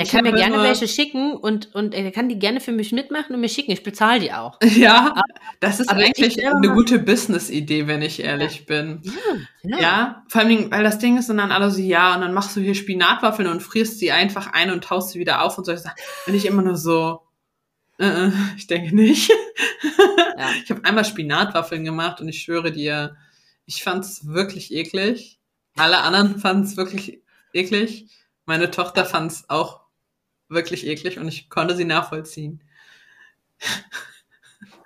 [0.00, 2.90] Der ich kann mir gerne welche schicken und, und er kann die gerne für mich
[2.90, 3.70] mitmachen und mir schicken.
[3.70, 4.58] Ich bezahle die auch.
[4.80, 5.22] Ja, aber,
[5.60, 8.64] das ist eigentlich eine gute Business-Idee, wenn ich ehrlich ja.
[8.66, 9.02] bin.
[9.02, 9.12] Ja,
[9.62, 9.78] ja.
[9.80, 12.56] ja, vor allem, weil das Ding ist, und dann alle so, ja, und dann machst
[12.56, 15.74] du hier Spinatwaffeln und frierst sie einfach ein und taust sie wieder auf und so.
[16.24, 17.20] Bin ich immer nur so,
[17.98, 19.30] äh, äh ich denke nicht.
[19.30, 19.36] Ja.
[20.64, 23.16] Ich habe einmal Spinatwaffeln gemacht und ich schwöre dir,
[23.66, 25.38] ich fand es wirklich eklig.
[25.76, 27.20] Alle anderen fanden es wirklich
[27.52, 28.08] eklig.
[28.46, 29.79] Meine Tochter fand es auch
[30.50, 32.62] wirklich eklig und ich konnte sie nachvollziehen.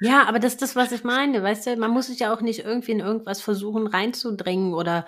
[0.01, 2.41] Ja, aber das ist das, was ich meine, weißt du, man muss sich ja auch
[2.41, 5.07] nicht irgendwie in irgendwas versuchen reinzudringen oder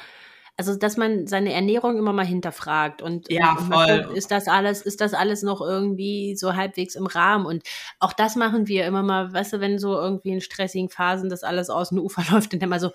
[0.59, 4.05] also dass man seine Ernährung immer mal hinterfragt und, ja, voll.
[4.05, 7.63] Guckt, ist das alles, ist das alles noch irgendwie so halbwegs im Rahmen und
[8.01, 11.43] auch das machen wir immer mal, weißt du, wenn so irgendwie in stressigen Phasen das
[11.43, 12.91] alles aus dem Ufer läuft und dann mal so,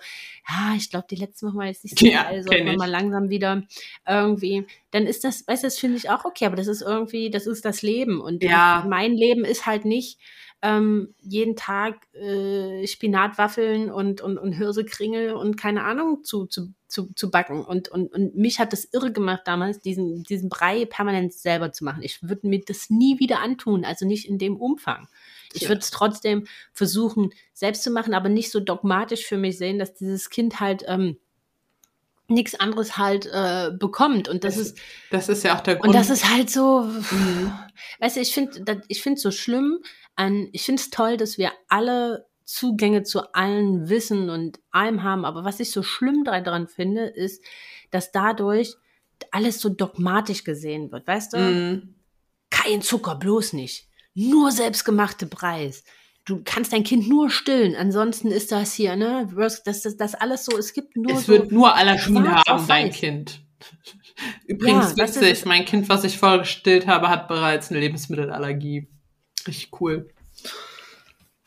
[0.48, 2.90] ja, ich glaube, die letzten Wochen war jetzt nicht so ja, geil, so immer mal
[2.90, 3.62] langsam wieder
[4.08, 7.30] irgendwie, dann ist das, weißt du, das finde ich auch okay, aber das ist irgendwie,
[7.30, 8.84] das ist das Leben und ja.
[8.88, 10.18] mein Leben ist halt nicht,
[10.62, 17.12] ähm, jeden Tag äh, Spinatwaffeln und, und, und Hirsekringel und keine Ahnung zu, zu, zu,
[17.14, 17.64] zu backen.
[17.64, 21.84] Und, und, und mich hat das irre gemacht damals, diesen, diesen Brei permanent selber zu
[21.84, 22.02] machen.
[22.02, 25.08] Ich würde mir das nie wieder antun, also nicht in dem Umfang.
[25.52, 29.78] Ich würde es trotzdem versuchen, selbst zu machen, aber nicht so dogmatisch für mich sehen,
[29.78, 31.18] dass dieses Kind halt ähm,
[32.28, 34.28] nichts anderes halt äh, bekommt.
[34.28, 34.78] Und das, das, ist.
[35.10, 35.88] Das ist ja auch der Grund.
[35.88, 36.82] Und das ist halt so.
[36.82, 37.52] Mhm.
[38.00, 39.80] Weißt du, ich finde ich finde es so schlimm.
[40.16, 45.24] An, ich finde es toll, dass wir alle Zugänge zu allen Wissen und allem haben.
[45.24, 47.42] Aber was ich so schlimm daran finde, ist,
[47.90, 48.74] dass dadurch
[49.30, 51.06] alles so dogmatisch gesehen wird.
[51.06, 51.38] Weißt du?
[51.38, 51.94] Mhm.
[52.50, 53.88] Kein Zucker, bloß nicht.
[54.14, 55.84] Nur selbstgemachte Preis
[56.24, 60.44] du kannst dein Kind nur stillen, ansonsten ist das hier, ne, das, das, das alles
[60.44, 63.40] so, es gibt nur Es so wird nur Allergie haben, dein Kind.
[64.46, 68.88] Übrigens ja, witzig, mein Kind, was ich vorgestillt habe, hat bereits eine Lebensmittelallergie.
[69.46, 70.08] Richtig cool.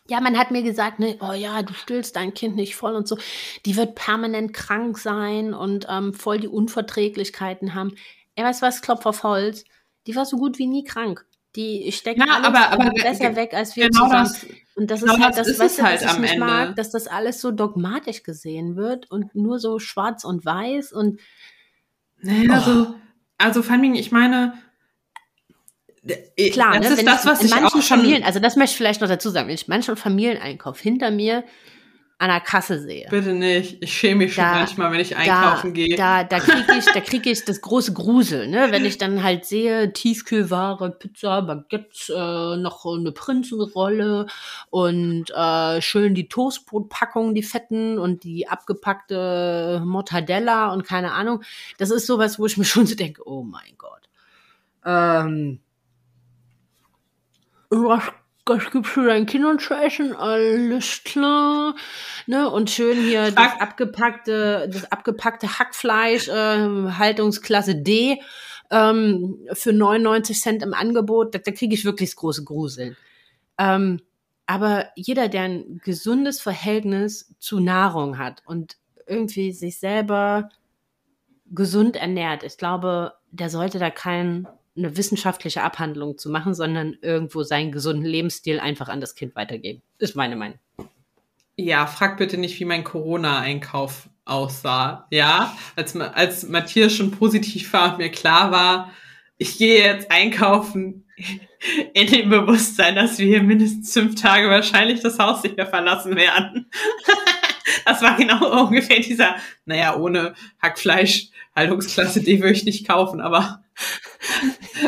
[0.08, 3.08] Ja, man hat mir gesagt, ne, oh ja, du stillst dein Kind nicht voll und
[3.08, 3.18] so.
[3.66, 7.96] Die wird permanent krank sein und ähm, voll die Unverträglichkeiten haben.
[8.36, 9.64] Er weiß was, Klopf auf Holz.
[10.06, 11.26] Die war so gut wie nie krank.
[11.56, 14.26] Die steckt ja, alles aber, aber besser weg als wir genau zusammen.
[14.26, 16.34] Das, und das genau ist halt das, das, ist weißt halt was ich am nicht
[16.34, 16.46] Ende.
[16.46, 21.20] mag, dass das alles so dogmatisch gesehen wird und nur so schwarz und weiß und
[22.18, 22.70] naja, oh.
[22.70, 22.96] so,
[23.38, 24.54] also Familien, ich meine,
[26.52, 27.98] Klar, das ne, ist wenn das, ich was in ich manchen auch schon.
[28.00, 31.44] Familien, also das möchte ich vielleicht noch dazu sagen, wenn ich manchen Familieneinkauf hinter mir
[32.18, 33.84] an der Kasse sehe, Bitte nicht.
[33.84, 35.98] Ich schäme mich schon Da- manchmal, wenn ich da, einkaufen gehe.
[35.98, 38.68] da, da kriege ich, da krieg ich das große Grusel, ne?
[38.70, 44.28] Wenn ich dann halt sehe, Tiefkühlware, Pizza, Baguettes, äh, noch eine Prinzenrolle
[44.70, 51.44] und äh, schön die Toastbrotpackungen, die fetten und die abgepackte Mortadella und keine Ahnung.
[51.80, 54.08] Das ist sowas, wo ich mir schon so denke, oh mein Gott.
[54.86, 55.60] Ähm,
[57.84, 58.04] was,
[58.46, 60.16] was gibt's für deinen Kindern zu essen?
[60.16, 61.76] Alles klar.
[62.28, 62.50] Ne?
[62.50, 68.22] Und schön hier das abgepackte, das abgepackte Hackfleisch, ähm, Haltungsklasse D,
[68.72, 71.34] ähm, für 99 Cent im Angebot.
[71.36, 72.96] Da, da kriege ich wirklich das große Gruseln.
[73.58, 74.02] Ähm,
[74.46, 80.50] aber jeder, der ein gesundes Verhältnis zu Nahrung hat und irgendwie sich selber
[81.52, 83.90] gesund ernährt, ich glaube, der sollte da
[84.76, 89.82] keine wissenschaftliche Abhandlung zu machen, sondern irgendwo seinen gesunden Lebensstil einfach an das Kind weitergeben.
[89.98, 90.60] Ist meine Meinung.
[91.58, 95.08] Ja, frag bitte nicht, wie mein Corona-Einkauf aussah.
[95.12, 98.92] Ja, als, als Matthias schon positiv war und mir klar war,
[99.38, 101.06] ich gehe jetzt einkaufen
[101.94, 106.16] in dem Bewusstsein, dass wir hier mindestens fünf Tage wahrscheinlich das Haus nicht mehr verlassen
[106.16, 106.70] werden.
[107.84, 113.64] Das war genau ungefähr dieser, naja, ohne Hackfleisch, Haltungsklasse, die würde ich nicht kaufen, aber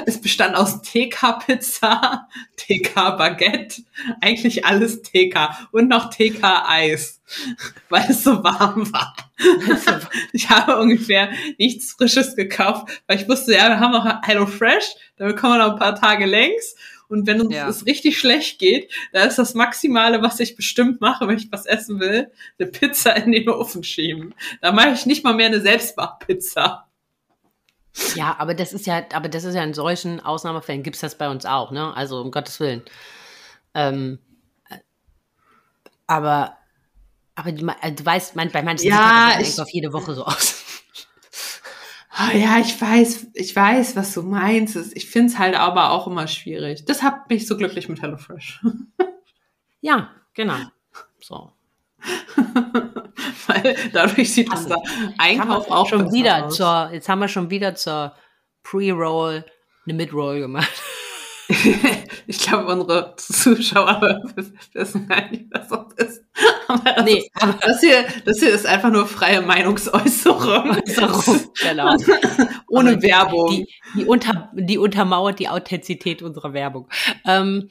[0.06, 2.28] es bestand aus TK-Pizza,
[2.58, 3.84] TK-Baguette,
[4.22, 7.22] eigentlich alles TK und noch TK-Eis,
[7.90, 9.16] weil es so warm war.
[10.34, 14.96] Ich habe ungefähr nichts Frisches gekauft, weil ich wusste, ja, wir haben noch Hello Fresh,
[15.18, 16.76] damit kommen wir noch ein paar Tage längs.
[17.10, 17.70] Und wenn uns Ja.
[17.70, 21.66] es richtig schlecht geht, da ist das Maximale, was ich bestimmt mache, wenn ich was
[21.66, 22.30] essen will,
[22.60, 24.34] eine Pizza in den Ofen schieben.
[24.62, 26.87] Da mache ich nicht mal mehr eine Selbstmachpizza.
[28.16, 31.30] Ja, aber das ist ja, aber das ist ja in solchen Ausnahmefällen gibt's das bei
[31.30, 31.96] uns auch, ne?
[31.96, 32.84] Also um Gottes Willen.
[33.74, 34.20] Ähm,
[34.70, 34.78] äh,
[36.08, 36.58] aber,
[37.36, 40.26] aber die, äh, du weißt, man, bei manchen Ja, sieht das Einkauf jede Woche so
[40.26, 40.64] aus.
[42.20, 44.76] Ah, ja, ich weiß, ich weiß, was du meinst.
[44.96, 46.84] Ich finde es halt aber auch immer schwierig.
[46.86, 48.62] Das hat mich so glücklich mit HelloFresh.
[49.82, 50.58] Ja, genau.
[51.20, 51.54] So.
[53.48, 54.82] Weil dadurch sieht Also, unser
[55.18, 56.56] Einkauf auch schon wieder aus.
[56.56, 58.14] zur, jetzt haben wir schon wieder zur
[58.64, 59.46] Pre-Roll
[59.86, 60.72] eine Mid-Roll gemacht.
[62.30, 64.02] Ich glaube, unsere Zuschauer
[64.74, 66.24] wissen gar nicht, was das ist.
[66.68, 67.32] Aber das, Nee, ist,
[67.62, 70.72] das, hier, das hier ist einfach nur freie Meinungsäußerung.
[70.72, 71.96] Äußerung, genau.
[72.68, 73.50] Ohne Aber Werbung.
[73.52, 76.90] Die, die, unter, die untermauert die Authentizität unserer Werbung.
[77.26, 77.70] Ähm,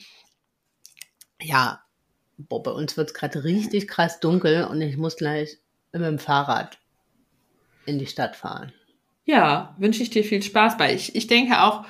[1.42, 1.80] ja,
[2.38, 5.58] boah, bei uns wird es gerade richtig krass dunkel und ich muss gleich
[5.92, 6.78] mit dem Fahrrad
[7.86, 8.72] in die Stadt fahren.
[9.24, 10.94] Ja, wünsche ich dir viel Spaß bei.
[10.94, 11.84] Ich, ich denke auch,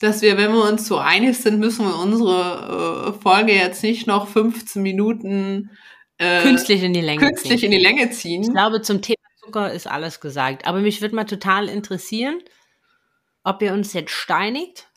[0.00, 4.06] dass wir, wenn wir uns so einig sind, müssen wir unsere äh, Folge jetzt nicht
[4.06, 5.70] noch 15 Minuten
[6.18, 7.20] äh, Künstlich in die Länge.
[7.20, 7.72] künstlich ziehen.
[7.72, 8.42] in die Länge Ich ziehen.
[8.42, 10.66] glaube, zum Thema Zucker ist alles gesagt.
[10.66, 12.40] Aber mich würde mal total interessieren,
[13.44, 14.87] ob ihr uns jetzt steinigt.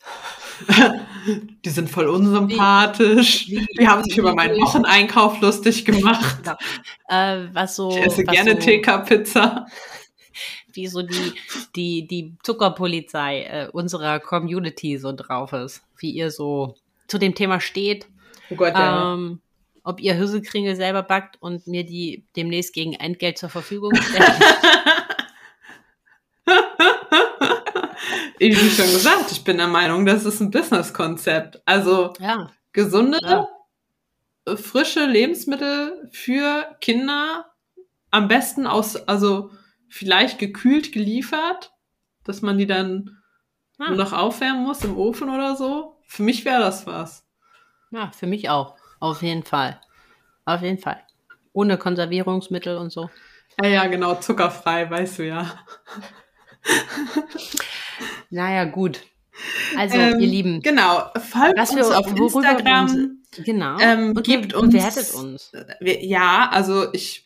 [1.64, 3.48] Die sind voll unsympathisch.
[3.48, 6.42] Wie- Die haben sich wie- über meinen Wocheneinkauf lustig gemacht.
[7.08, 9.66] Äh, was so, Ich esse was gerne so, TK-Pizza.
[10.72, 11.32] wie so die,
[11.76, 15.82] die, die Zuckerpolizei äh, unserer Community so drauf ist.
[15.98, 16.74] Wie ihr so
[17.08, 18.06] zu dem Thema steht.
[18.50, 19.14] Oh Gott, ja.
[19.14, 19.40] Ähm,
[19.84, 24.32] ob ihr Hüsselkringel selber backt und mir die demnächst gegen Entgelt zur Verfügung stellt.
[28.50, 31.62] Wie schon gesagt, ich bin der Meinung, das ist ein Business-Konzept.
[31.64, 33.46] Also ja, gesunde, Ja.
[34.56, 37.52] frische Lebensmittel für Kinder,
[38.10, 39.50] am besten aus, also
[39.88, 41.72] vielleicht gekühlt geliefert,
[42.24, 43.18] dass man die dann
[43.78, 43.88] Ah.
[43.88, 45.96] nur noch aufwärmen muss im Ofen oder so.
[46.06, 47.24] Für mich wäre das was.
[47.90, 48.76] ja, für mich auch.
[49.00, 49.80] Auf jeden Fall.
[50.44, 51.00] Auf jeden Fall.
[51.52, 53.10] Ohne Konservierungsmittel und so.
[53.62, 55.50] Ja, ja, genau, zuckerfrei, weißt du ja.
[58.30, 59.00] Naja, gut.
[59.76, 62.84] Also, Ähm, ihr Lieben, Genau, folgt was uns wir, auf Instagram.
[62.84, 65.52] uns, genau, ähm, und gebt be- uns- bewertet uns.
[65.80, 67.24] Wir- Ja, also ich,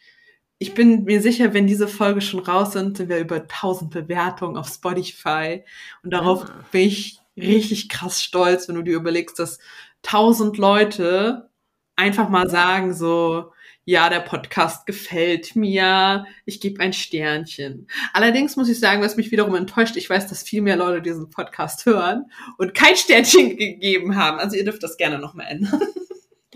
[0.59, 4.57] ich bin mir sicher, wenn diese Folge schon raus sind, sind wir über 1000 Bewertungen
[4.57, 5.65] auf Spotify.
[6.03, 6.65] Und darauf Ah.
[6.71, 9.59] bin ich richtig krass stolz, wenn du dir überlegst, dass
[10.03, 11.51] 1000 Leute
[11.97, 13.53] einfach mal sagen so,
[13.89, 17.87] ja, der Podcast gefällt mir, ich gebe ein Sternchen.
[18.13, 21.31] Allerdings muss ich sagen, was mich wiederum enttäuscht, ich weiß, dass viel mehr Leute diesen
[21.31, 22.25] Podcast hören
[22.59, 24.39] und kein Sternchen gegeben haben.
[24.39, 25.81] Also ihr dürft das gerne nochmal ändern.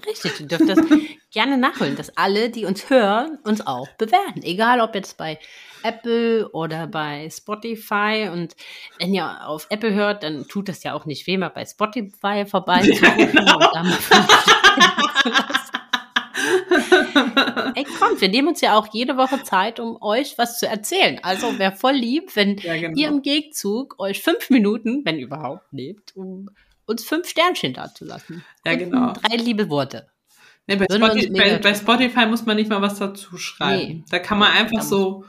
[0.05, 0.41] richtig.
[0.41, 0.81] Ihr dürft das
[1.31, 4.43] gerne nachholen, dass alle, die uns hören, uns auch bewerten.
[4.43, 5.39] Egal ob jetzt bei
[5.85, 8.29] Apple oder bei Spotify.
[8.33, 8.57] Und
[8.99, 12.45] wenn ihr auf Apple hört, dann tut das ja auch nicht weh, mal bei Spotify
[12.51, 13.71] vorbeizugucken ja, genau.
[17.25, 20.67] Und Ey, kommt, wir nehmen uns ja auch jede Woche Zeit, um euch was zu
[20.67, 21.21] erzählen.
[21.23, 22.97] Also wäre voll lieb, wenn ja, genau.
[22.97, 26.51] ihr im Gegenzug euch fünf Minuten, wenn überhaupt, nehmt, um
[26.87, 28.45] uns fünf Sternchen dazulassen.
[28.65, 29.13] Ja, genau.
[29.13, 30.09] Drei liebe Worte.
[30.67, 33.89] Nee, bei, Spotify, bei, bei, Spotify, muss man nicht mal was dazu schreiben.
[33.89, 34.05] Nee.
[34.11, 35.25] Da kann man einfach so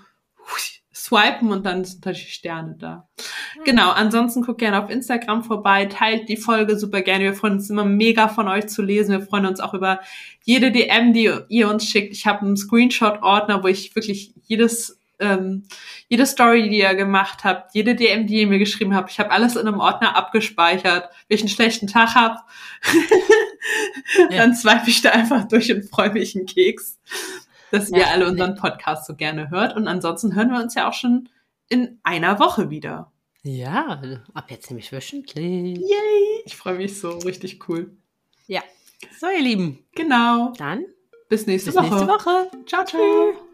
[1.05, 3.07] swipen und dann sind natürlich Sterne da.
[3.65, 7.23] Genau, ansonsten guckt gerne auf Instagram vorbei, teilt die Folge super gerne.
[7.23, 9.11] Wir freuen uns immer mega von euch zu lesen.
[9.11, 9.99] Wir freuen uns auch über
[10.43, 12.13] jede DM, die ihr uns schickt.
[12.13, 15.63] Ich habe einen Screenshot-Ordner, wo ich wirklich jedes ähm,
[16.07, 19.29] jede Story, die ihr gemacht habt, jede DM, die ihr mir geschrieben habt, ich habe
[19.29, 21.09] alles in einem Ordner abgespeichert.
[21.27, 22.39] Wenn ich einen schlechten Tag habe,
[24.31, 26.97] dann swipe ich da einfach durch und freue mich einen Keks
[27.71, 29.75] dass ja, ihr alle unseren Podcast so gerne hört.
[29.75, 31.29] Und ansonsten hören wir uns ja auch schon
[31.69, 33.11] in einer Woche wieder.
[33.43, 34.01] Ja,
[34.33, 35.77] ab jetzt nämlich wöchentlich.
[35.77, 36.41] Yay!
[36.45, 37.97] Ich freue mich so, richtig cool.
[38.45, 38.61] Ja.
[39.19, 39.79] So, ihr Lieben.
[39.95, 40.53] Genau.
[40.57, 40.85] Dann
[41.27, 41.89] bis nächste bis Woche.
[41.89, 42.51] Nächste Woche.
[42.67, 43.50] Ciao, ciao.